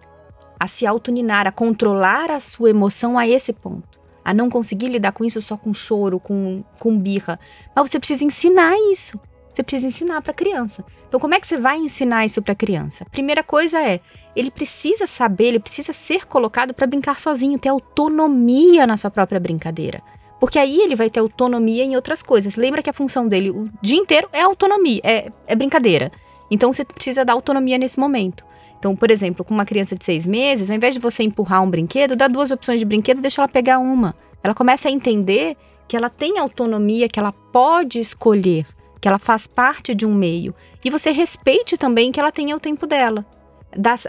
[0.59, 4.04] a se autoninar, a controlar a sua emoção a esse ponto.
[4.25, 7.39] A não conseguir lidar com isso só com choro, com, com birra.
[7.75, 9.19] Mas você precisa ensinar isso.
[9.53, 10.83] Você precisa ensinar para a criança.
[11.07, 13.05] Então, como é que você vai ensinar isso para a criança?
[13.11, 14.01] Primeira coisa é,
[14.35, 19.39] ele precisa saber, ele precisa ser colocado para brincar sozinho, ter autonomia na sua própria
[19.39, 20.01] brincadeira.
[20.41, 22.55] Porque aí ele vai ter autonomia em outras coisas.
[22.55, 26.11] Lembra que a função dele o dia inteiro é autonomia, é, é brincadeira.
[26.51, 28.43] Então você precisa dar autonomia nesse momento.
[28.85, 31.69] Então, por exemplo, com uma criança de seis meses, ao invés de você empurrar um
[31.71, 34.13] brinquedo, dá duas opções de brinquedo, deixa ela pegar uma.
[34.43, 38.67] Ela começa a entender que ela tem autonomia, que ela pode escolher,
[39.01, 40.53] que ela faz parte de um meio.
[40.83, 43.25] E você respeite também que ela tenha o tempo dela.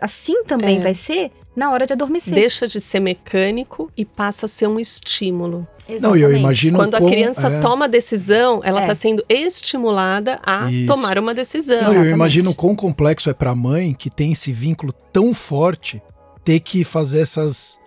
[0.03, 0.81] Assim também É.
[0.83, 2.35] vai ser na hora de adormecer.
[2.35, 5.66] Deixa de ser mecânico e passa a ser um estímulo.
[5.88, 6.40] Não, e eu Exatamente.
[6.40, 7.61] imagino Quando a como- criança é.
[7.61, 8.83] toma a decisão, ela É.
[8.83, 10.87] está sendo estimulada a Isso.
[10.87, 11.77] tomar uma decisão.
[11.77, 12.14] Não, eu Exatamente.
[12.14, 16.03] imagino o quão complexo é pra mãe que tem esse vínculo tão forte
[16.45, 17.79] ter que fazer essas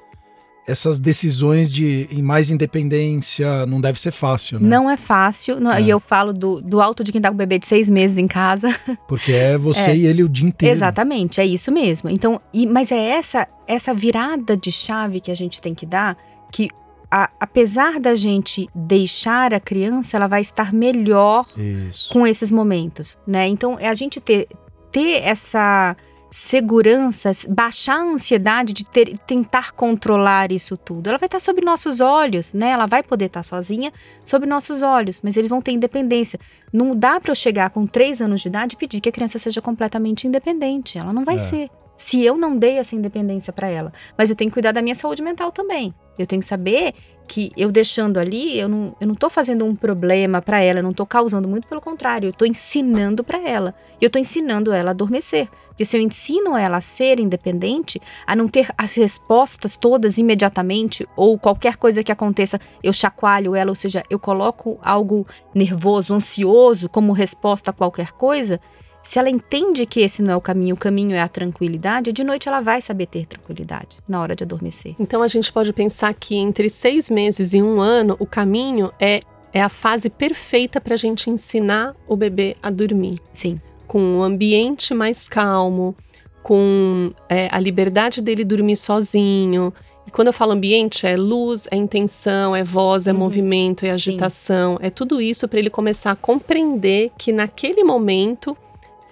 [0.69, 4.67] essas decisões de em mais independência não deve ser fácil, né?
[4.69, 5.60] Não é fácil.
[5.60, 5.82] não- É.
[5.82, 8.17] E eu falo do, do alto de quem tá com o bebê de seis meses
[8.17, 8.67] em casa.
[9.08, 9.95] Porque é você É.
[9.97, 10.73] e ele o dia inteiro.
[10.75, 12.10] Exatamente, é isso mesmo.
[12.10, 16.17] Então, e- mas é essa essa virada de chave que a gente tem que dar,
[16.51, 16.69] que
[17.12, 22.12] a- apesar da gente deixar a criança, ela vai estar melhor Isso.
[22.12, 23.47] com esses momentos, né?
[23.47, 24.47] Então, é a gente ter,
[24.91, 25.95] ter essa
[26.31, 31.07] segurança, baixar a ansiedade de ter- tentar controlar isso tudo.
[31.07, 32.69] Ela vai estar sob nossos olhos, né?
[32.69, 33.91] Ela vai poder estar sozinha
[34.25, 36.39] sob nossos olhos, mas eles vão ter independência.
[36.71, 39.39] Não dá para eu chegar com três anos de idade e pedir que a criança
[39.39, 40.97] seja completamente independente.
[40.97, 41.39] Ela não vai É.
[41.39, 41.69] ser.
[41.99, 44.95] Se eu não dei essa independência para ela, mas eu tenho que cuidar da minha
[44.95, 45.93] saúde mental também.
[46.17, 46.93] Eu tenho que saber
[47.27, 50.83] que eu deixando ali, eu não, eu não tô fazendo um problema para ela, eu
[50.83, 53.75] não tô causando muito pelo contrário, eu tô ensinando para ela.
[53.99, 55.49] E eu tô ensinando ela a adormecer.
[55.67, 61.05] Porque se eu ensino ela a ser independente, a não ter as respostas todas imediatamente,
[61.17, 66.88] ou qualquer coisa que aconteça, eu chacoalho ela, ou seja, eu coloco algo nervoso, ansioso
[66.88, 68.59] como resposta a qualquer coisa,
[69.01, 72.23] se ela entende que esse não é o caminho, o caminho é a tranquilidade, de
[72.23, 74.95] noite ela vai saber ter tranquilidade na hora de adormecer.
[74.99, 79.19] Então a gente pode pensar que entre seis meses e um ano, o caminho é,
[79.53, 83.19] é a fase perfeita para a gente ensinar o bebê a dormir.
[83.33, 83.59] Sim.
[83.88, 85.95] Com um ambiente mais calmo,
[86.43, 89.73] com é, a liberdade dele dormir sozinho.
[90.05, 93.17] E quando eu falo ambiente, é luz, é intenção, é voz, é Uhum.
[93.19, 98.55] movimento, é agitação, é tudo isso para ele começar a compreender que naquele momento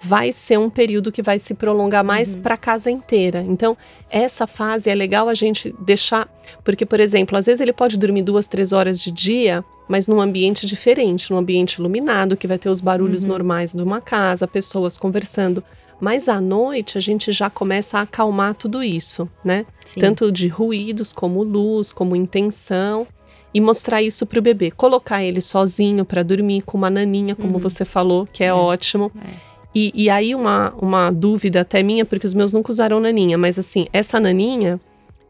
[0.00, 2.42] vai ser um período que vai se prolongar mais Uhum.
[2.42, 3.44] para a casa inteira.
[3.48, 3.76] Então,
[4.08, 6.28] essa fase é legal a gente deixar.
[6.64, 10.20] Porque, por exemplo, às vezes ele pode dormir duas, três horas de dia, mas num
[10.20, 13.28] ambiente diferente, num ambiente iluminado, que vai ter os barulhos Uhum.
[13.30, 15.64] normais de uma casa, pessoas conversando.
[16.00, 19.66] Mas à noite a gente já começa a acalmar tudo isso, né?
[19.84, 19.98] Sim.
[19.98, 23.04] Tanto de ruídos, como luz, como intenção.
[23.52, 24.70] E mostrar isso pro bebê.
[24.70, 27.58] Colocar ele sozinho para dormir com uma naninha, como Uhum.
[27.58, 28.52] você falou, que é, É.
[28.52, 29.10] ótimo.
[29.24, 29.48] É.
[29.74, 33.58] E, e aí uma, uma dúvida até minha, porque os meus nunca usaram naninha, mas
[33.58, 34.80] assim, essa naninha,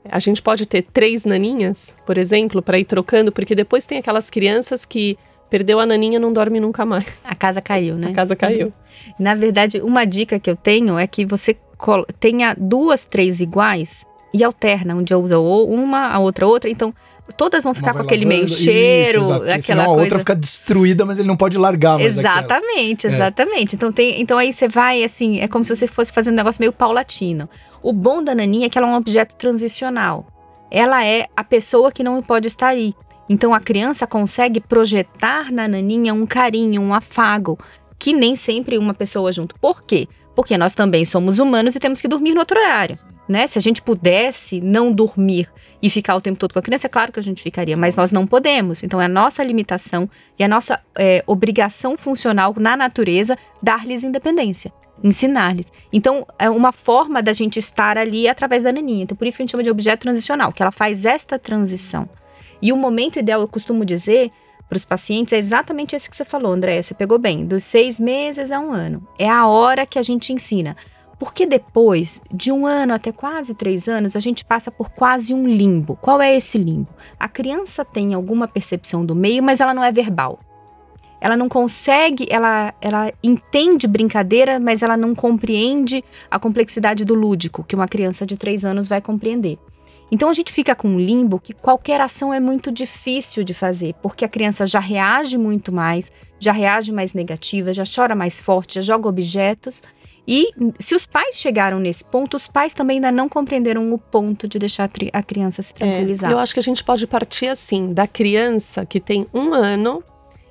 [0.09, 4.31] a gente pode ter três naninhas, por exemplo, para ir trocando, porque depois tem aquelas
[4.31, 5.19] crianças que
[5.51, 7.07] perdeu a naninha não dorme nunca mais.
[7.25, 8.09] A casa caiu, né?
[8.09, 8.73] A casa caiu.
[9.19, 11.57] Na verdade, uma dica que eu tenho é que você
[12.19, 14.95] tenha duas, três iguais e alterna.
[14.95, 16.69] Um dia usa uma, a outra outra.
[16.69, 16.95] Então,
[17.37, 20.01] todas vão ficar com aquele meio cheiro, Isso, aquela Senão coisa.
[20.01, 23.25] a outra fica destruída, mas ele não pode largar mais Exatamente, aquela.
[23.25, 23.75] exatamente.
[23.75, 23.77] É.
[23.77, 26.61] Então, tem, então aí você vai assim, é como se você fosse fazendo um negócio
[26.61, 27.49] meio paulatino.
[27.83, 30.27] O bom da naninha é que ela é um objeto transicional.
[30.71, 32.95] Ela é a pessoa que não pode estar aí.
[33.29, 37.59] Então a criança consegue projetar na naninha um carinho, um afago,
[37.99, 39.55] que nem sempre uma pessoa junto.
[39.61, 40.09] Por quê?
[40.35, 43.47] Porque nós também somos humanos e temos que dormir no outro horário né?
[43.47, 45.49] Se a gente pudesse não dormir
[45.83, 47.95] e ficar o tempo todo com a criança, é claro que a gente ficaria, mas
[47.95, 48.83] nós não podemos.
[48.83, 54.73] Então é a nossa limitação e a nossa é, obrigação funcional na natureza dar-lhes independência.
[55.03, 55.71] Ensinar-lhes.
[55.93, 59.05] Então, é uma forma da gente estar ali através da naninha.
[59.05, 62.09] Então, por isso que a gente chama de objeto transicional, que ela faz esta transição.
[62.61, 64.33] E o momento ideal, eu costumo dizer
[64.69, 66.83] para os pacientes, é exatamente esse que você falou, André.
[66.83, 69.07] Você pegou bem, dos seis meses a um ano.
[69.19, 70.77] É a hora que a gente ensina.
[71.19, 75.47] Porque depois de um ano até quase três anos, a gente passa por quase um
[75.47, 75.97] limbo.
[75.97, 76.89] Qual é esse limbo?
[77.19, 80.39] A criança tem alguma percepção do meio, mas ela não é verbal.
[81.21, 87.65] Ela não consegue, ela, ela entende brincadeira, mas ela não compreende a complexidade do lúdico,
[87.65, 89.59] que uma criança de três anos vai compreender.
[90.13, 93.95] Então a gente fica com um limbo que qualquer ação é muito difícil de fazer,
[94.01, 98.77] porque a criança já reage muito mais, já reage mais negativa, já chora mais forte,
[98.77, 99.83] já joga objetos
[100.31, 104.47] e se os pais chegaram nesse ponto, os pais também ainda não compreenderam o ponto
[104.47, 106.31] de deixar a criança se é, tranquilizar.
[106.31, 110.05] É, eu acho que a gente pode partir assim, da criança que tem um ano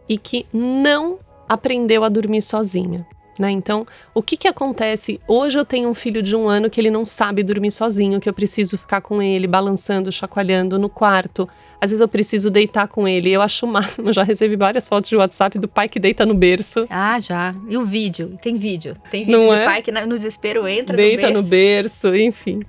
[0.10, 3.06] e que não aprendeu a dormir sozinha.
[3.40, 3.52] Né?
[3.52, 5.20] Então, o que, que acontece?
[5.28, 8.28] Hoje eu tenho um filho de um ano que ele não sabe dormir sozinho, que
[8.28, 11.48] eu preciso ficar com ele, balançando, chacoalhando no quarto.
[11.80, 13.32] Às vezes eu preciso deitar com ele.
[13.32, 16.34] Eu acho o máximo, já recebi várias fotos de WhatsApp do pai que deita no
[16.34, 16.86] berço.
[16.90, 17.54] Ah, já.
[17.70, 18.38] E o vídeo?
[18.42, 18.96] Tem vídeo.
[19.12, 19.66] Tem vídeo não de é?
[19.66, 21.50] pai que no desespero entra deita no berço.
[21.50, 22.60] Deita no berço, enfim.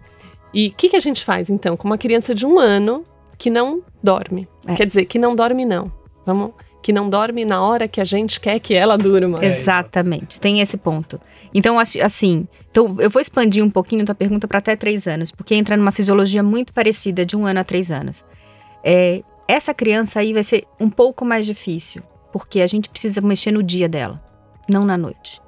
[0.53, 3.05] E o que, que a gente faz então com uma criança de um ano
[3.37, 4.49] que não dorme?
[4.67, 4.75] É.
[4.75, 5.93] Quer dizer, que não dorme não.
[6.25, 6.53] Vamos
[6.83, 9.45] que não dorme na hora que a gente quer que ela durma.
[9.45, 11.21] Exatamente, tem esse ponto.
[11.53, 15.55] Então, assim, então eu vou expandir um pouquinho tua pergunta para até três anos, porque
[15.55, 18.25] entra numa fisiologia muito parecida de um ano a três anos.
[18.85, 23.51] É, essa criança aí vai ser um pouco mais difícil, porque a gente precisa mexer
[23.51, 24.23] no dia dela,
[24.69, 25.41] não na noite.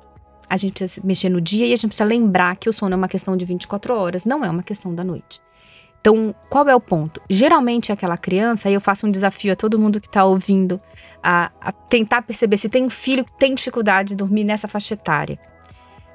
[0.49, 2.97] A gente precisa mexer no dia e a gente precisa lembrar que o sono é
[2.97, 5.41] uma questão de 24 horas, não é uma questão da noite.
[6.01, 7.21] Então, qual é o ponto?
[7.29, 10.81] Geralmente, aquela criança, aí eu faço um desafio a todo mundo que está ouvindo,
[11.23, 14.95] a, a, tentar perceber se tem um filho que tem dificuldade de dormir nessa faixa
[14.95, 15.39] etária.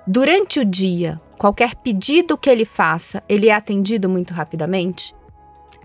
[0.07, 5.15] Durante o dia, qualquer pedido que ele faça, ele é atendido muito rapidamente?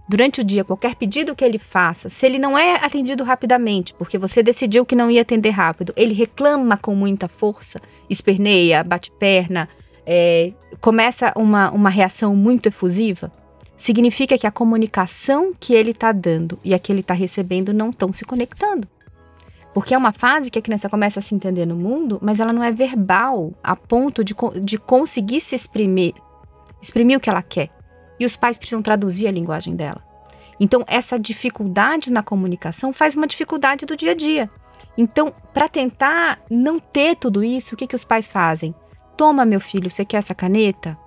[0.08, 4.18] Durante o dia, qualquer pedido que ele faça, se ele não é atendido rapidamente, porque
[4.18, 9.68] você decidiu que não ia atender rápido, ele reclama com muita força, esperneia, bate perna,
[10.04, 13.30] é, começa uma, uma reação muito efusiva?
[13.80, 17.88] significa que a comunicação que ele está dando e a que ele está recebendo não
[17.88, 18.86] estão se conectando.
[19.72, 22.52] Porque é uma fase que a criança começa a se entender no mundo, mas ela
[22.52, 26.14] não é verbal a ponto de, de conseguir se exprimir,
[26.82, 27.70] exprimir o que ela quer.
[28.18, 30.02] E os pais precisam traduzir a linguagem dela.
[30.58, 34.50] Então, essa dificuldade na comunicação faz uma dificuldade do dia a dia.
[34.96, 38.74] Então, para tentar não ter tudo isso, o que, que os pais fazem?
[39.16, 40.98] Toma, meu filho, você quer essa caneta?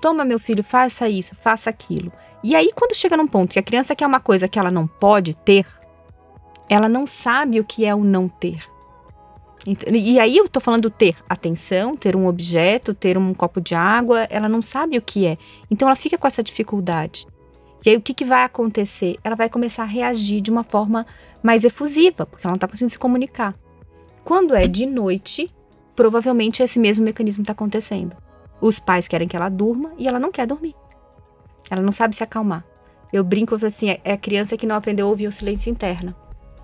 [0.00, 2.10] Toma, meu filho, faça isso, faça aquilo.
[2.42, 4.86] E aí, quando chega num ponto que a criança quer uma coisa que ela não
[4.86, 5.66] pode ter,
[6.68, 8.64] ela não sabe o que é o não ter.
[9.90, 14.24] E aí eu tô falando ter atenção, ter um objeto, ter um copo de água,
[14.24, 15.38] ela não sabe o que é.
[15.70, 17.26] Então ela fica com essa dificuldade.
[17.84, 19.16] E aí o que, que vai acontecer?
[19.24, 21.06] Ela vai começar a reagir de uma forma
[21.42, 23.54] mais efusiva, porque ela não está conseguindo se comunicar.
[24.22, 25.50] Quando é de noite,
[25.96, 28.16] provavelmente esse mesmo mecanismo está acontecendo.
[28.60, 30.74] Os pais querem que ela durma e ela não quer dormir.
[31.70, 32.64] Ela não sabe se acalmar.
[33.12, 36.14] Eu brinco assim, é, é a criança que não aprendeu a ouvir o silêncio interno.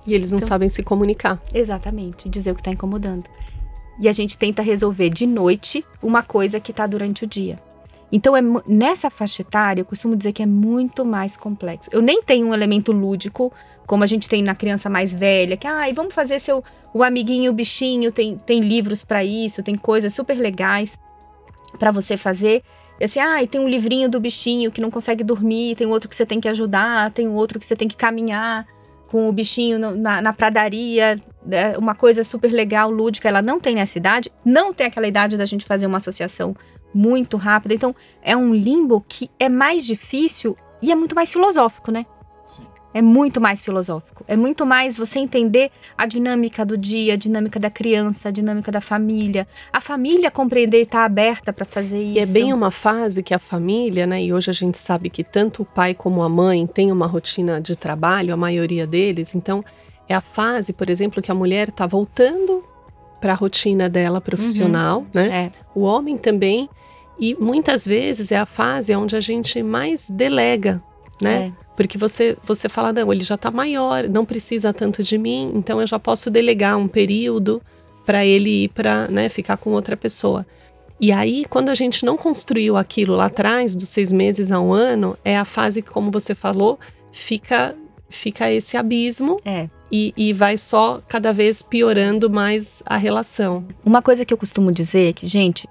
[0.06, 1.40] E eles não então, sabem se comunicar.
[1.52, 3.28] Exatamente, dizer o que está incomodando.
[3.98, 7.60] E a gente tenta resolver de noite uma coisa que está durante o dia.
[8.12, 11.88] Então, é, nessa faixa etária, eu costumo dizer que é muito mais complexo.
[11.92, 13.52] Eu nem tenho um elemento lúdico,
[13.86, 17.52] como a gente tem na criança mais velha, que, ah, vamos fazer seu o amiguinho,
[17.52, 20.98] o bichinho, tem, tem livros para isso, tem coisas super legais
[21.78, 22.64] para você fazer.
[22.98, 26.08] E assim, ah, e tem um livrinho do bichinho que não consegue dormir, tem outro
[26.08, 28.66] que você tem que ajudar, tem outro que você tem que caminhar
[29.10, 33.74] com o bichinho na, na pradaria né, uma coisa super legal, lúdica, ela não tem
[33.74, 36.54] nessa idade, não tem aquela idade da gente fazer uma associação
[36.94, 37.74] muito rápida.
[37.74, 42.06] Então, é um limbo que é mais difícil e é muito mais filosófico, né?
[42.92, 44.24] É muito mais filosófico.
[44.26, 48.72] É muito mais você entender a dinâmica do dia, a dinâmica da criança, a dinâmica
[48.72, 49.46] da família.
[49.72, 52.18] A família compreender e estar tá aberta para fazer isso.
[52.18, 54.22] E é bem uma fase que a família, né?
[54.22, 57.60] E hoje a gente sabe que tanto o pai como a mãe têm uma rotina
[57.60, 59.34] de trabalho, a maioria deles.
[59.36, 59.64] Então,
[60.08, 62.64] é a fase, por exemplo, que a mulher está voltando
[63.20, 65.06] para a rotina dela profissional, uhum.
[65.14, 65.26] né?
[65.30, 65.50] É.
[65.74, 66.68] O homem também.
[67.18, 70.82] E muitas vezes é a fase onde a gente mais delega,
[71.20, 71.52] né?
[71.56, 71.59] É.
[71.80, 75.80] Porque você, você fala, não, ele já está maior, não precisa tanto de mim, então
[75.80, 77.62] eu já posso delegar um período
[78.04, 80.46] para ele ir para, né, ficar com outra pessoa.
[81.00, 84.74] E aí, quando a gente não construiu aquilo lá atrás, dos seis meses a um
[84.74, 86.78] ano, é a fase que, como você falou,
[87.10, 87.74] fica,
[88.10, 89.40] fica esse abismo.
[89.42, 89.66] É.
[89.90, 93.64] E, e, vai só cada vez piorando mais a relação.
[93.82, 95.66] Uma coisa que eu costumo dizer é que, gente,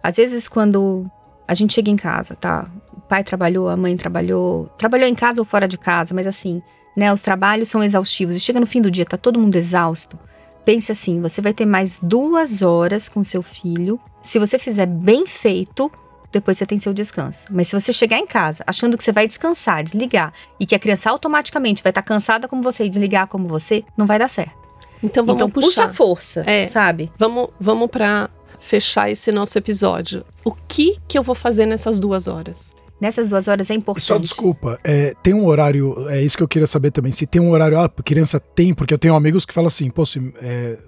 [0.00, 1.02] às vezes quando
[1.48, 2.70] a gente chega em casa, tá?
[3.08, 6.60] O pai trabalhou, a mãe trabalhou, trabalhou em casa ou fora de casa, mas assim,
[6.94, 7.10] né?
[7.10, 10.18] Os trabalhos são exaustivos e chega no fim do dia, tá todo mundo exausto.
[10.62, 13.98] Pense assim: você vai ter mais duas horas com seu filho.
[14.20, 15.90] Se você fizer bem feito,
[16.30, 17.46] depois você tem seu descanso.
[17.50, 20.78] Mas se você chegar em casa achando que você vai descansar, desligar e que a
[20.78, 24.28] criança automaticamente vai estar tá cansada como você e desligar como você, não vai dar
[24.28, 24.68] certo.
[25.02, 25.86] Então vamos então, puxar.
[25.86, 27.10] puxa força, é, sabe?
[27.16, 28.28] Vamos, vamos para
[28.60, 32.74] fechar esse nosso episódio, o que que eu vou fazer nessas duas horas?
[33.00, 34.04] Nessas duas horas é importante.
[34.04, 37.12] Só desculpa, é, tem um horário, é isso que eu queria saber também.
[37.12, 40.04] Se tem um horário, ah, criança tem, porque eu tenho amigos que falam assim, pô,
[40.04, 40.78] se, é,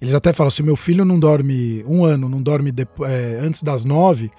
[0.00, 3.62] eles até falam, se meu filho não dorme um ano, não dorme depois, é, antes
[3.62, 4.30] das nove,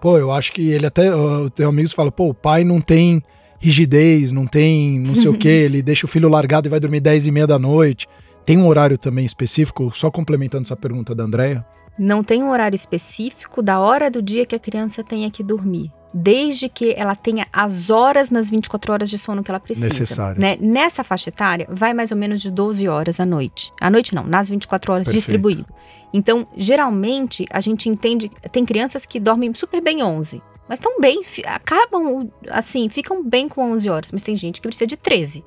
[0.00, 2.80] pô, eu acho que ele até, eu tenho amigos que falam, pô, o pai não
[2.80, 3.22] tem
[3.58, 7.00] rigidez, não tem não sei o que, ele deixa o filho largado e vai dormir
[7.00, 8.06] dez e meia da noite.
[8.46, 11.64] Tem um horário também específico, só complementando essa pergunta da Andrea?
[11.98, 15.92] Não tem um horário específico da hora do dia que a criança tenha que dormir.
[16.12, 19.86] Desde que ela tenha as horas nas 24 horas de sono que ela precisa.
[19.86, 20.40] Necessário.
[20.40, 20.56] Né?
[20.60, 23.72] Nessa faixa etária, vai mais ou menos de 12 horas à noite.
[23.80, 25.20] À noite não, nas 24 horas Perfeito.
[25.20, 25.66] distribuído.
[26.12, 28.28] Então, geralmente, a gente entende.
[28.50, 30.42] Tem crianças que dormem super bem 11.
[30.68, 34.12] Mas estão bem, acabam assim, ficam bem com 11 horas.
[34.12, 35.44] Mas tem gente que precisa de 13.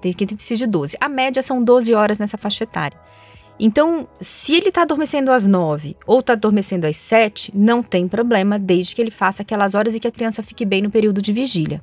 [0.00, 0.96] Tem gente que precisa de 12.
[1.00, 2.98] A média são 12 horas nessa faixa etária.
[3.58, 8.58] Então, se ele está adormecendo às nove ou está adormecendo às sete, não tem problema,
[8.58, 11.32] desde que ele faça aquelas horas e que a criança fique bem no período de
[11.32, 11.82] vigília.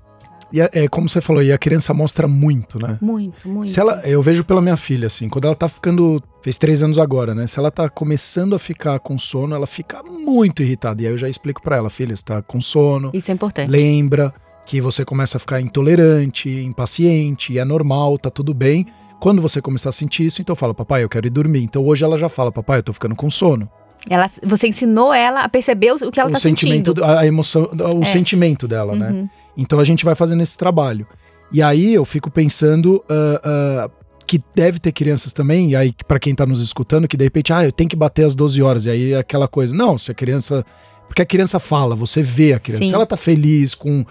[0.54, 3.00] E é, é como você falou, e a criança mostra muito, né?
[3.02, 3.72] Muito, muito.
[3.72, 6.22] Se ela, eu vejo pela minha filha, assim, quando ela tá ficando.
[6.44, 7.48] Fez três anos agora, né?
[7.48, 11.02] Se ela tá começando a ficar com sono, ela fica muito irritada.
[11.02, 13.10] E aí eu já explico para ela, filha, você tá com sono.
[13.14, 13.70] Isso é importante.
[13.70, 14.32] Lembra
[14.66, 18.86] que você começa a ficar intolerante, impaciente, e é normal, tá tudo bem.
[19.24, 21.64] Quando você começar a sentir isso, então fala, papai, eu quero ir dormir.
[21.64, 23.70] Então hoje ela já fala, papai, eu tô ficando com sono.
[24.10, 27.06] Ela, você ensinou ela a perceber o que ela tá sentimento, sentindo.
[27.06, 28.04] A emoção, o é.
[28.04, 29.08] sentimento dela, né?
[29.08, 29.22] uhum.
[29.22, 29.30] né?
[29.56, 31.08] Então a gente vai fazendo esse trabalho.
[31.54, 33.92] E aí eu fico pensando uh, uh,
[34.28, 37.54] que deve ter crianças também, e aí para quem tá nos escutando, que de repente,
[37.54, 38.88] ah, eu tenho que bater às 12 horas.
[38.88, 40.66] E aí é aquela coisa, não, se a criança.
[41.08, 42.84] Porque a criança fala, você vê a criança.
[42.84, 42.90] Sim.
[42.90, 44.06] Se ela tá feliz com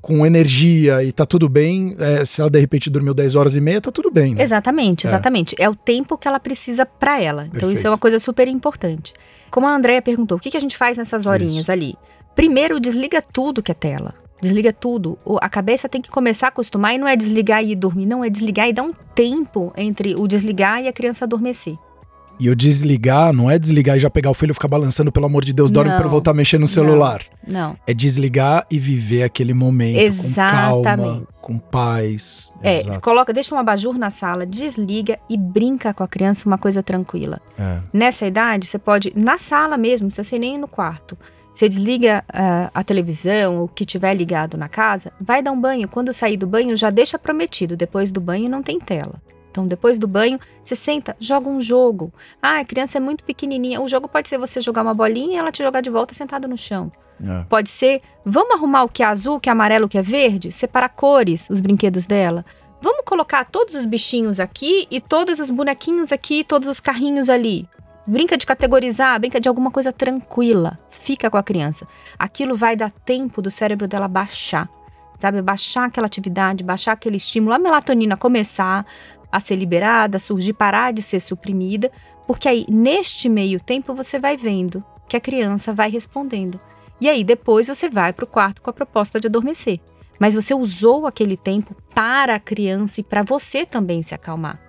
[0.00, 3.60] com energia e tá tudo bem, é, se ela de repente dormiu 10 horas e
[3.60, 4.34] meia, tá tudo bem.
[4.34, 4.42] Né?
[4.42, 5.10] Exatamente, é.
[5.10, 5.56] exatamente.
[5.58, 5.64] É.
[5.64, 5.68] é.
[5.68, 7.42] o tempo que ela precisa para ela.
[7.42, 7.74] Então Perfeito.
[7.74, 9.12] isso é uma coisa super importante.
[9.50, 11.72] Como a Andrea perguntou, o que, que a gente faz nessas horinhas isso.
[11.72, 11.94] ali?
[12.34, 14.14] Primeiro, desliga tudo que é tela.
[14.40, 15.18] Desliga tudo.
[15.40, 18.24] A cabeça tem que começar a acostumar e não é desligar e ir dormir, não,
[18.24, 21.76] é desligar e dar um tempo entre o desligar e a criança adormecer.
[22.38, 25.26] E o desligar não é desligar e já pegar o filho e ficar balançando, pelo
[25.26, 27.22] amor de Deus, dorme para voltar a mexer no celular.
[27.46, 27.76] Não, não.
[27.86, 30.76] É desligar e viver aquele momento Exatamente.
[30.76, 32.52] com calma, com paz.
[32.62, 33.00] É, Exato.
[33.00, 37.40] coloca, deixa um abajur na sala, desliga e brinca com a criança uma coisa tranquila.
[37.58, 37.78] É.
[37.92, 41.18] Nessa idade, você pode, na sala mesmo, não precisa ser nem no quarto.
[41.52, 45.88] Você desliga uh, a televisão, o que tiver ligado na casa, vai dar um banho.
[45.88, 47.76] Quando sair do banho, já deixa prometido.
[47.76, 49.20] Depois do banho não tem tela.
[49.50, 52.12] Então, depois do banho, você senta, joga um jogo.
[52.42, 53.80] Ah, a criança é muito pequenininha.
[53.80, 56.46] O jogo pode ser você jogar uma bolinha e ela te jogar de volta sentado
[56.46, 56.92] no chão.
[57.22, 57.44] É.
[57.48, 60.02] Pode ser, vamos arrumar o que é azul, o que é amarelo, o que é
[60.02, 62.44] verde, separar cores, os brinquedos dela.
[62.80, 67.68] Vamos colocar todos os bichinhos aqui e todos os bonequinhos aqui, todos os carrinhos ali.
[68.06, 70.78] Brinca de categorizar, brinca de alguma coisa tranquila.
[70.90, 71.86] Fica com a criança.
[72.18, 74.68] Aquilo vai dar tempo do cérebro dela baixar
[75.18, 75.42] sabe?
[75.42, 78.86] Baixar aquela atividade, baixar aquele estímulo, a melatonina começar,
[79.30, 81.90] a ser liberada, surgir, parar de ser suprimida,
[82.26, 86.60] porque aí neste meio tempo você vai vendo que a criança vai respondendo.
[87.00, 89.80] E aí depois você vai para o quarto com a proposta de adormecer.
[90.18, 94.68] Mas você usou aquele tempo para a criança e para você também se acalmar.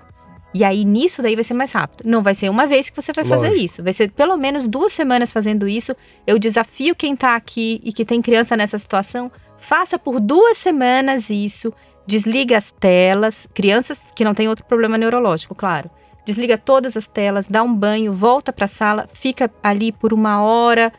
[0.53, 2.10] E aí, nisso daí vai ser mais rápido.
[2.10, 3.66] Não vai ser uma vez que você vai fazer Lógico.
[3.66, 3.84] isso.
[3.84, 5.95] Vai ser pelo menos duas semanas fazendo isso.
[6.26, 9.32] Eu desafio quem tá aqui e que tem criança nessa situação.
[9.57, 11.72] Faça por duas semanas isso.
[12.10, 13.47] Desliga as telas.
[13.53, 15.91] Crianças que não têm outro problema neurológico, claro.
[16.26, 20.91] Desliga todas as telas, dá um banho, volta pra sala, fica ali por uma hora,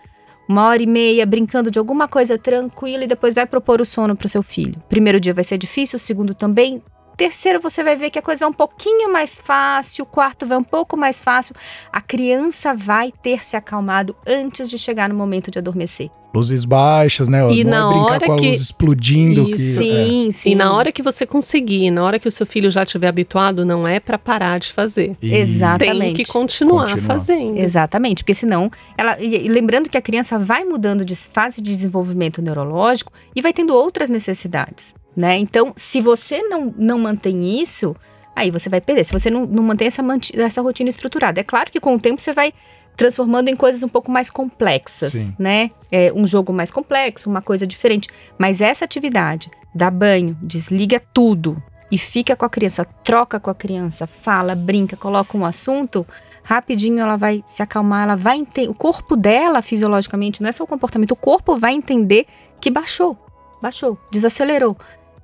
[0.49, 4.15] uma hora e meia, brincando de alguma coisa tranquila e depois vai propor o sono
[4.15, 4.81] pro seu filho.
[4.89, 6.81] Primeiro dia vai ser difícil, o segundo também.
[7.21, 10.57] Terceiro, você vai ver que a coisa vai um pouquinho mais fácil, o quarto vai
[10.57, 11.55] um pouco mais fácil.
[11.93, 16.09] A criança vai ter se acalmado antes de chegar no momento de adormecer.
[16.35, 17.41] Luzes baixas, né?
[17.53, 19.45] E não na é brincar hora com a que- luz explodindo.
[19.45, 19.83] que, Isso.
[19.83, 19.85] é.
[19.85, 20.51] Sim, sim.
[20.53, 23.67] E na hora que você conseguir, na hora que o seu filho já estiver habituado,
[23.67, 25.13] não é pra parar de fazer.
[25.21, 25.81] E- Exato.
[25.81, 26.25] Tem Exatamente.
[26.25, 27.03] que continuar, Continuar.
[27.07, 27.59] fazendo.
[27.59, 29.21] Exatamente, porque senão ela.
[29.21, 33.75] E lembrando que a criança vai mudando de fase de desenvolvimento neurológico e vai tendo
[33.75, 35.39] outras necessidades, né?
[35.39, 37.95] Então, se você não, não mantém isso,
[38.35, 39.05] aí você vai perder.
[39.05, 40.03] Se você não, não mantém essa,
[40.35, 41.39] essa rotina estruturada.
[41.39, 42.55] É claro que com o tempo você vai
[42.97, 45.35] transformando em coisas um pouco mais complexas, Sim.
[45.39, 45.71] né?
[45.93, 48.09] É, um jogo mais complexo, uma coisa diferente.
[48.39, 53.55] Mas essa atividade, dá banho, desliga tudo e fica com a criança, troca com a
[53.55, 56.07] criança, fala, brinca, coloca um assunto,
[56.43, 58.71] rapidinho ela vai se acalmar, ela vai entender.
[58.71, 62.27] O corpo dela, fisiologicamente, não é só o comportamento, o corpo vai entender
[62.59, 63.19] que baixou,
[63.61, 64.77] baixou, desacelerou.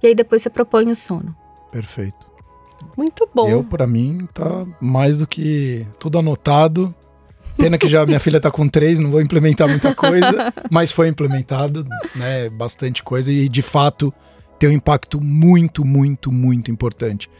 [0.02, 1.34] E aí depois você propõe o sono.
[1.70, 2.26] Perfeito.
[2.96, 3.48] Muito bom.
[3.48, 6.94] Eu, pra mim, tá mais do que tudo anotado.
[7.56, 11.08] Pena que já minha filha tá com três, não vou implementar muita coisa, mas foi
[11.08, 12.50] implementado, né?
[12.50, 14.12] Bastante coisa e de fato
[14.58, 17.30] tem um impacto muito, muito, muito importante.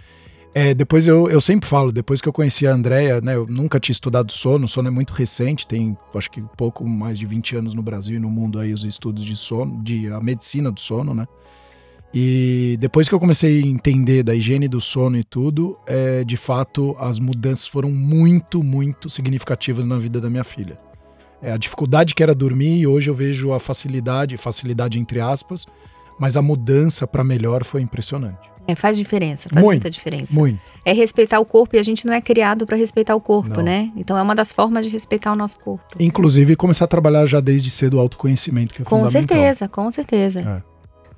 [0.54, 3.36] É, depois eu, eu sempre falo, depois que eu conheci a Andrea, né?
[3.36, 7.18] Eu nunca tinha estudado sono, o sono é muito recente, tem acho que pouco mais
[7.18, 10.18] de 20 anos no Brasil e no mundo aí os estudos de sono, de a
[10.18, 11.28] medicina do sono, né?
[12.14, 16.36] E depois que eu comecei a entender da higiene do sono e tudo, é, de
[16.36, 20.78] fato as mudanças foram muito, muito significativas na vida da minha filha.
[21.42, 25.66] É, a dificuldade que era dormir e hoje eu vejo a facilidade, facilidade entre aspas,
[26.18, 28.56] mas a mudança para melhor foi impressionante.
[28.68, 30.34] É, faz diferença, faz Muito, muita diferença.
[30.34, 30.58] Muito.
[30.84, 33.62] É respeitar o corpo e a gente não é criado para respeitar o corpo, Não.
[33.62, 33.92] né?
[33.96, 35.84] Então é uma das formas de respeitar o nosso corpo.
[36.00, 39.36] Inclusive começar a trabalhar já desde cedo o autoconhecimento, que é Com fundamental.
[39.36, 40.40] certeza, com certeza.
[40.40, 40.75] É.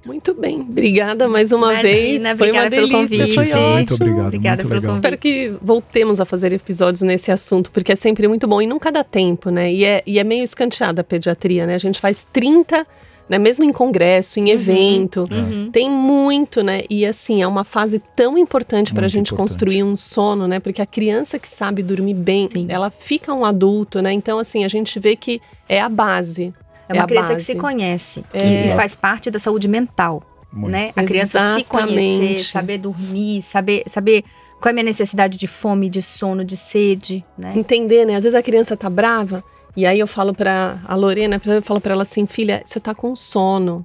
[0.09, 0.61] Muito bem.
[0.63, 2.23] Obrigada mais uma Imagina, vez.
[2.23, 2.99] Foi obrigada uma pelo delícia.
[3.19, 3.35] convite.
[3.35, 3.95] Foi Letícia, muito ótimo.
[3.95, 4.91] obrigado, Obrigada muito pelo legal.
[4.91, 4.95] convite.
[4.95, 8.91] Espero que voltemos a fazer episódios nesse assunto, porque é sempre muito bom e nunca
[8.91, 9.71] dá tempo, né?
[9.71, 11.75] E é, e é meio escanteada a pediatria, né?
[11.75, 12.87] A gente faz 30,
[13.29, 13.39] né?
[13.39, 15.29] Mesmo em congresso, em evento.
[15.31, 15.71] Uhum.
[15.71, 16.85] Tem muito, né?
[16.89, 19.51] E assim, é uma fase tão importante para a gente importante.
[19.53, 20.59] construir um sono, né?
[20.59, 22.67] Porque a criança que sabe dormir bem, Sim.
[22.71, 24.11] ela fica um adulto, né?
[24.13, 25.39] Então, assim, a gente vê que
[25.69, 26.55] é a base.
[26.89, 27.45] É uma É criança que base.
[27.45, 28.25] se conhece.
[28.33, 28.51] É.
[28.51, 30.23] Isso faz parte da saúde mental,
[30.53, 30.73] Muito.
[30.73, 30.93] né?
[30.97, 32.45] A criança se conhecer, Exatamente.
[32.45, 34.25] saber dormir, saber, saber
[34.61, 37.53] qual é a minha necessidade de fome, de sono, de sede, né?
[37.55, 38.17] Entender, né?
[38.17, 39.45] Às vezes a criança tá brava,
[39.77, 42.95] e aí eu falo pra a Lorena, eu falo pra ela assim, filha, você tá
[42.95, 43.85] com sono.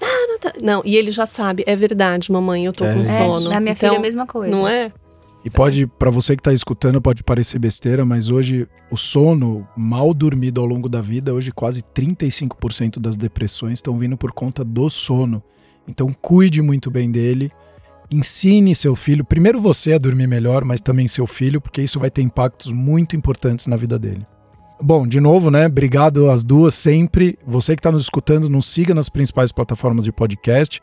[0.00, 3.02] Ah, não, tá- não, e ele já sabe, é verdade, mamãe, eu tô É com
[3.02, 3.12] isso.
[3.12, 3.52] sono.
[3.52, 4.50] É, a minha então, filha é a mesma coisa.
[4.50, 4.90] Não é?
[5.44, 10.14] E pode, para você que está escutando, pode parecer besteira, mas hoje o sono mal
[10.14, 14.88] dormido ao longo da vida, hoje quase 35% das depressões estão vindo por conta do
[14.88, 15.42] sono.
[15.86, 17.50] Então cuide muito bem dele.
[18.08, 22.10] Ensine seu filho, primeiro você a dormir melhor, mas também seu filho, porque isso vai
[22.10, 24.24] ter impactos muito importantes na vida dele.
[24.80, 25.66] Bom, de novo, né?
[25.66, 27.38] Obrigado às duas sempre.
[27.46, 30.80] Você que está nos escutando, nos siga nas principais plataformas de podcast.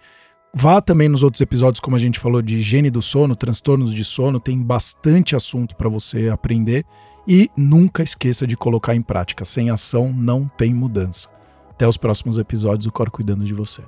[0.53, 4.03] Vá também nos outros episódios, como a gente falou, de higiene do sono, transtornos de
[4.03, 6.85] sono, tem bastante assunto para você aprender.
[7.27, 9.45] E nunca esqueça de colocar em prática.
[9.45, 11.29] Sem ação não tem mudança.
[11.69, 13.83] Até os próximos episódios, o Cor cuidando de você.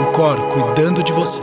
[0.00, 1.42] O Cor cuidando de você.